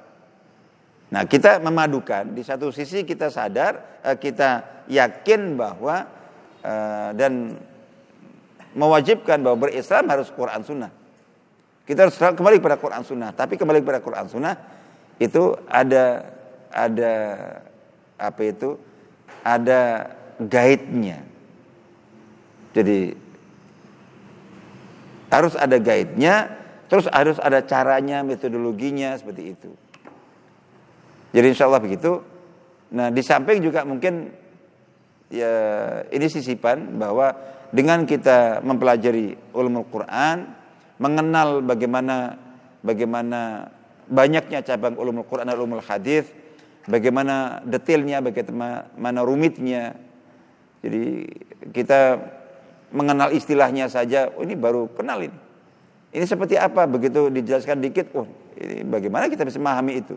Nah, 1.14 1.30
kita 1.30 1.62
memadukan 1.62 2.34
di 2.34 2.42
satu 2.42 2.74
sisi 2.74 3.06
kita 3.06 3.30
sadar, 3.30 4.02
uh, 4.02 4.18
kita 4.18 4.82
yakin 4.90 5.54
bahwa 5.54 6.10
uh, 6.66 7.14
dan 7.14 7.54
mewajibkan 8.74 9.38
bahwa 9.46 9.70
berislam 9.70 10.10
harus 10.10 10.34
Quran 10.34 10.66
Sunnah. 10.66 10.90
Kita 11.86 12.10
harus 12.10 12.18
kembali 12.18 12.58
kepada 12.58 12.82
Quran 12.82 13.06
Sunnah. 13.06 13.30
Tapi 13.30 13.62
kembali 13.62 13.86
kepada 13.86 14.02
Quran 14.02 14.26
Sunnah 14.26 14.58
itu 15.22 15.54
ada 15.70 16.34
ada 16.74 17.14
apa 18.18 18.42
itu? 18.50 18.82
Ada 19.46 20.10
guide-nya. 20.42 21.22
Jadi 22.74 23.14
harus 25.30 25.54
ada 25.54 25.78
guide-nya, 25.78 26.50
terus 26.90 27.06
harus 27.06 27.38
ada 27.38 27.62
caranya, 27.62 28.26
metodologinya 28.26 29.14
seperti 29.14 29.54
itu. 29.54 29.83
Jadi 31.34 31.46
insya 31.50 31.66
Allah 31.66 31.82
begitu. 31.82 32.22
Nah 32.94 33.10
di 33.10 33.26
samping 33.26 33.58
juga 33.60 33.82
mungkin 33.82 34.30
ya 35.34 35.54
ini 36.14 36.30
sisipan 36.30 37.02
bahwa 37.02 37.34
dengan 37.74 38.06
kita 38.06 38.62
mempelajari 38.62 39.34
ulumul 39.58 39.90
Quran, 39.90 40.46
mengenal 41.02 41.66
bagaimana 41.66 42.38
bagaimana 42.86 43.66
banyaknya 44.06 44.62
cabang 44.62 44.94
ulumul 44.94 45.26
Quran 45.26 45.50
dan 45.50 45.58
ulumul 45.58 45.82
hadis, 45.82 46.30
bagaimana 46.86 47.66
detailnya, 47.66 48.22
bagaimana 48.22 49.20
rumitnya. 49.26 49.98
Jadi 50.86 51.26
kita 51.74 52.22
mengenal 52.94 53.34
istilahnya 53.34 53.90
saja, 53.90 54.30
oh 54.38 54.46
ini 54.46 54.54
baru 54.54 54.86
kenal 54.94 55.18
ini. 55.26 55.40
Ini 56.14 56.30
seperti 56.30 56.62
apa? 56.62 56.86
Begitu 56.86 57.34
dijelaskan 57.34 57.82
dikit, 57.82 58.14
oh 58.14 58.30
ini 58.54 58.86
bagaimana 58.86 59.26
kita 59.34 59.42
bisa 59.50 59.58
memahami 59.58 59.98
itu? 59.98 60.14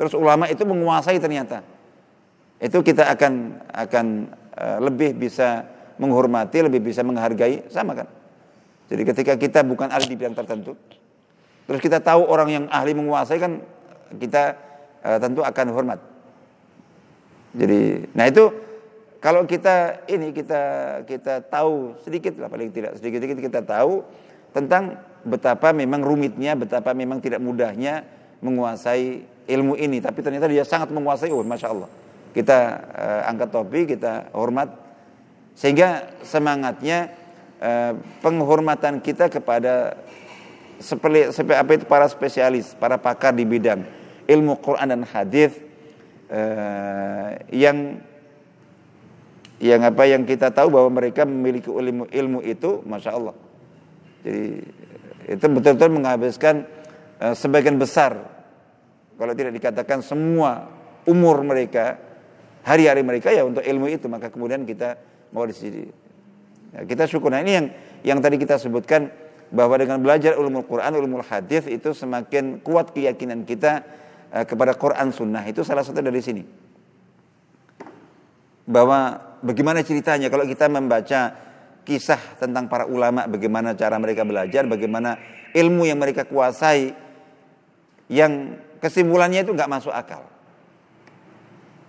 Terus 0.00 0.12
ulama 0.16 0.48
itu 0.48 0.64
menguasai 0.64 1.20
ternyata. 1.20 1.62
Itu 2.62 2.80
kita 2.80 3.10
akan 3.12 3.32
akan 3.70 4.06
uh, 4.54 4.78
lebih 4.82 5.18
bisa 5.18 5.66
menghormati, 5.98 6.62
lebih 6.62 6.80
bisa 6.80 7.02
menghargai, 7.02 7.66
sama 7.68 7.94
kan? 7.98 8.08
Jadi 8.86 9.02
ketika 9.08 9.32
kita 9.38 9.60
bukan 9.64 9.88
ahli 9.90 10.10
di 10.10 10.16
bidang 10.18 10.36
tertentu, 10.36 10.76
terus 11.66 11.80
kita 11.80 11.98
tahu 12.02 12.28
orang 12.28 12.48
yang 12.50 12.64
ahli 12.68 12.92
menguasai 12.92 13.38
kan 13.40 13.62
kita 14.20 14.58
uh, 15.02 15.18
tentu 15.18 15.40
akan 15.42 15.66
hormat. 15.72 16.00
Jadi, 17.52 18.08
nah 18.16 18.24
itu 18.28 18.48
kalau 19.20 19.44
kita 19.44 20.08
ini 20.08 20.32
kita 20.32 20.62
kita 21.04 21.44
tahu 21.46 22.00
sedikit 22.00 22.40
lah 22.40 22.48
paling 22.48 22.72
tidak 22.72 22.96
sedikit 22.96 23.22
sedikit 23.22 23.38
kita 23.38 23.60
tahu 23.62 24.02
tentang 24.56 24.98
betapa 25.22 25.70
memang 25.70 26.02
rumitnya, 26.02 26.56
betapa 26.58 26.92
memang 26.96 27.22
tidak 27.22 27.38
mudahnya 27.38 28.02
menguasai 28.42 29.22
ilmu 29.48 29.78
ini. 29.78 30.02
Tapi 30.02 30.20
ternyata 30.20 30.50
dia 30.50 30.66
sangat 30.66 30.90
menguasai. 30.90 31.30
Oh, 31.30 31.46
masya 31.46 31.72
Allah. 31.72 31.90
Kita 32.32 32.58
uh, 32.96 33.28
angkat 33.28 33.48
topi, 33.52 33.80
kita 33.84 34.32
hormat, 34.32 34.72
sehingga 35.52 36.16
semangatnya 36.24 37.12
uh, 37.60 37.92
penghormatan 38.24 39.04
kita 39.04 39.28
kepada 39.28 40.00
seperti, 40.80 41.28
apa 41.52 41.70
itu 41.76 41.84
para 41.84 42.08
spesialis, 42.08 42.72
para 42.72 42.96
pakar 42.96 43.36
di 43.36 43.44
bidang 43.44 43.84
ilmu 44.24 44.56
Quran 44.64 44.96
dan 44.96 45.04
hadis 45.04 45.52
uh, 46.32 47.36
yang 47.52 48.00
yang 49.60 49.84
apa 49.84 50.02
yang 50.08 50.24
kita 50.24 50.48
tahu 50.50 50.72
bahwa 50.72 50.88
mereka 50.88 51.28
memiliki 51.28 51.68
ilmu 51.68 52.08
ilmu 52.08 52.40
itu, 52.48 52.80
masya 52.88 53.12
Allah. 53.12 53.36
Jadi 54.24 54.64
itu 55.36 55.44
betul-betul 55.52 55.90
menghabiskan 55.92 56.64
uh, 57.20 57.36
sebagian 57.36 57.76
besar, 57.76 58.31
kalau 59.16 59.32
tidak 59.36 59.52
dikatakan 59.54 60.00
semua 60.00 60.68
umur 61.06 61.42
mereka, 61.42 61.98
hari-hari 62.62 63.02
mereka 63.02 63.30
ya 63.34 63.42
untuk 63.42 63.62
ilmu 63.62 63.90
itu, 63.90 64.06
maka 64.06 64.30
kemudian 64.30 64.62
kita 64.62 64.98
mau 65.34 65.44
di 65.46 65.54
sini. 65.54 65.82
Ya, 66.72 66.86
kita 66.88 67.04
syukur. 67.04 67.28
Nah 67.28 67.42
ini 67.44 67.52
yang 67.52 67.66
yang 68.02 68.18
tadi 68.18 68.40
kita 68.40 68.56
sebutkan 68.56 69.12
bahwa 69.52 69.76
dengan 69.76 70.00
belajar 70.00 70.34
ulumul 70.40 70.64
Quran, 70.64 70.96
ulumul 70.96 71.24
hadis 71.26 71.68
itu 71.68 71.92
semakin 71.92 72.64
kuat 72.64 72.96
keyakinan 72.96 73.44
kita 73.44 73.84
uh, 74.32 74.44
kepada 74.48 74.72
Quran 74.72 75.12
Sunnah 75.12 75.44
itu 75.44 75.60
salah 75.60 75.84
satu 75.84 76.00
dari 76.00 76.22
sini. 76.24 76.42
Bahwa 78.64 79.20
bagaimana 79.44 79.84
ceritanya 79.84 80.32
kalau 80.32 80.48
kita 80.48 80.72
membaca 80.72 81.36
kisah 81.82 82.40
tentang 82.40 82.70
para 82.70 82.88
ulama, 82.88 83.28
bagaimana 83.28 83.76
cara 83.76 83.98
mereka 83.98 84.22
belajar, 84.24 84.64
bagaimana 84.64 85.18
ilmu 85.52 85.84
yang 85.84 86.00
mereka 86.00 86.24
kuasai, 86.24 86.94
yang 88.08 88.56
kesimpulannya 88.82 89.46
itu 89.46 89.54
nggak 89.54 89.70
masuk 89.70 89.94
akal. 89.94 90.26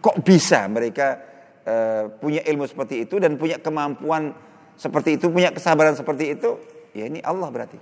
Kok 0.06 0.22
bisa 0.22 0.70
mereka 0.70 1.18
uh, 1.66 2.14
punya 2.22 2.46
ilmu 2.46 2.70
seperti 2.70 3.10
itu 3.10 3.18
dan 3.18 3.34
punya 3.42 3.58
kemampuan 3.58 4.38
seperti 4.78 5.18
itu, 5.18 5.34
punya 5.34 5.50
kesabaran 5.50 5.98
seperti 5.98 6.38
itu? 6.38 6.62
Ya 6.94 7.10
ini 7.10 7.18
Allah 7.26 7.50
berarti. 7.50 7.82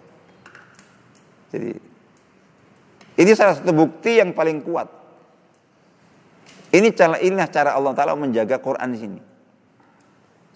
Jadi 1.51 1.71
ini 3.19 3.31
salah 3.35 3.59
satu 3.59 3.75
bukti 3.75 4.23
yang 4.23 4.31
paling 4.31 4.63
kuat. 4.63 4.87
Ini 6.71 6.87
cara 6.95 7.19
inilah 7.19 7.51
cara 7.51 7.75
Allah 7.75 7.91
Taala 7.91 8.15
menjaga 8.15 8.63
Quran 8.63 8.95
di 8.95 8.99
sini. 9.03 9.19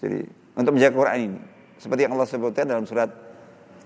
Jadi 0.00 0.24
untuk 0.56 0.72
menjaga 0.72 0.96
Quran 0.96 1.18
ini 1.28 1.40
seperti 1.76 2.08
yang 2.08 2.16
Allah 2.16 2.24
sebutkan 2.24 2.64
dalam 2.64 2.88
surat 2.88 3.12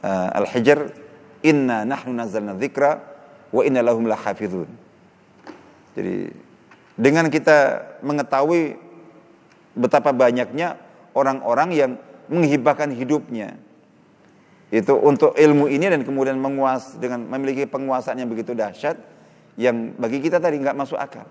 uh, 0.07 0.39
Al-Hijr, 0.39 0.95
"Inna 1.43 1.83
nahnu 1.83 2.15
nazzalna 2.15 2.55
dzikra 2.55 3.10
wa 3.51 3.63
inna 3.67 3.83
lahum 3.83 4.07
lahafizun." 4.07 4.71
Jadi 5.95 6.31
dengan 6.95 7.27
kita 7.29 7.83
mengetahui 8.03 8.79
betapa 9.75 10.11
banyaknya 10.15 10.79
orang-orang 11.15 11.69
yang 11.75 11.91
menghibahkan 12.31 12.95
hidupnya 12.95 13.59
itu 14.71 14.95
untuk 14.95 15.35
ilmu 15.35 15.67
ini 15.67 15.91
dan 15.91 16.07
kemudian 16.07 16.39
menguas 16.39 16.95
dengan 16.95 17.27
memiliki 17.27 17.67
penguasaan 17.67 18.23
yang 18.23 18.31
begitu 18.31 18.55
dahsyat 18.55 18.95
yang 19.59 19.99
bagi 19.99 20.23
kita 20.23 20.39
tadi 20.39 20.63
nggak 20.63 20.79
masuk 20.79 20.95
akal. 20.95 21.27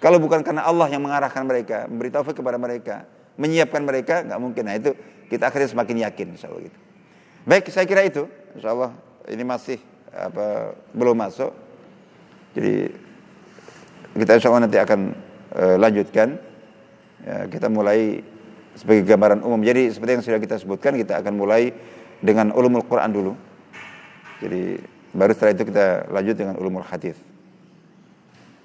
Kalau 0.00 0.18
bukan 0.18 0.40
karena 0.40 0.64
Allah 0.64 0.90
yang 0.90 1.04
mengarahkan 1.04 1.44
mereka, 1.44 1.86
memberi 1.86 2.10
kepada 2.10 2.58
mereka, 2.58 3.06
menyiapkan 3.36 3.84
mereka 3.84 4.24
nggak 4.24 4.40
mungkin. 4.40 4.64
Nah 4.64 4.74
itu 4.80 4.96
kita 5.28 5.52
akhirnya 5.52 5.68
semakin 5.70 5.96
yakin 6.08 6.26
insya 6.34 6.48
Allah 6.48 6.72
gitu. 6.72 6.78
Baik 7.44 7.68
saya 7.68 7.84
kira 7.84 8.00
itu 8.02 8.24
insya 8.56 8.72
Allah 8.72 8.96
ini 9.28 9.44
masih 9.44 9.78
apa 10.12 10.76
belum 10.92 11.16
masuk. 11.16 11.50
Jadi 12.52 12.92
kita 14.12 14.36
insya 14.36 14.48
Allah 14.52 14.68
nanti 14.68 14.78
akan 14.78 15.00
uh, 15.56 15.76
lanjutkan. 15.80 16.36
Ya, 17.22 17.46
kita 17.48 17.72
mulai 17.72 18.20
sebagai 18.76 19.08
gambaran 19.08 19.40
umum. 19.40 19.60
Jadi 19.64 19.92
seperti 19.92 20.10
yang 20.20 20.24
sudah 20.24 20.40
kita 20.42 20.56
sebutkan 20.60 20.96
kita 20.96 21.20
akan 21.22 21.32
mulai 21.36 21.72
dengan 22.20 22.52
ulumul 22.52 22.84
Quran 22.84 23.10
dulu. 23.10 23.32
Jadi 24.42 24.78
baru 25.14 25.32
setelah 25.32 25.52
itu 25.54 25.64
kita 25.68 25.86
lanjut 26.10 26.34
dengan 26.36 26.54
ulumul 26.58 26.84
hadis. 26.84 27.16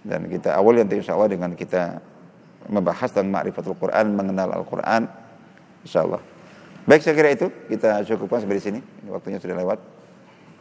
Dan 0.08 0.32
kita 0.32 0.56
awal 0.56 0.80
nanti 0.80 1.00
insya 1.00 1.20
Allah 1.20 1.28
dengan 1.28 1.52
kita 1.54 2.00
membahas 2.68 3.12
tentang 3.12 3.32
ma'rifatul 3.32 3.76
Quran, 3.76 4.16
mengenal 4.16 4.52
Al-Quran. 4.56 5.08
InsyaAllah. 5.84 6.20
Baik 6.88 7.04
saya 7.04 7.16
kira 7.16 7.30
itu 7.36 7.52
kita 7.68 8.04
cukupkan 8.08 8.44
sampai 8.44 8.58
di 8.60 8.64
sini. 8.64 8.80
Waktunya 9.12 9.40
sudah 9.44 9.56
lewat. 9.60 9.80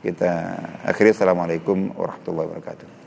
Kita 0.07 0.55
akhiri 0.87 1.11
Assalamualaikum 1.11 1.91
warahmatullahi 1.99 2.47
wabarakatuh. 2.47 3.06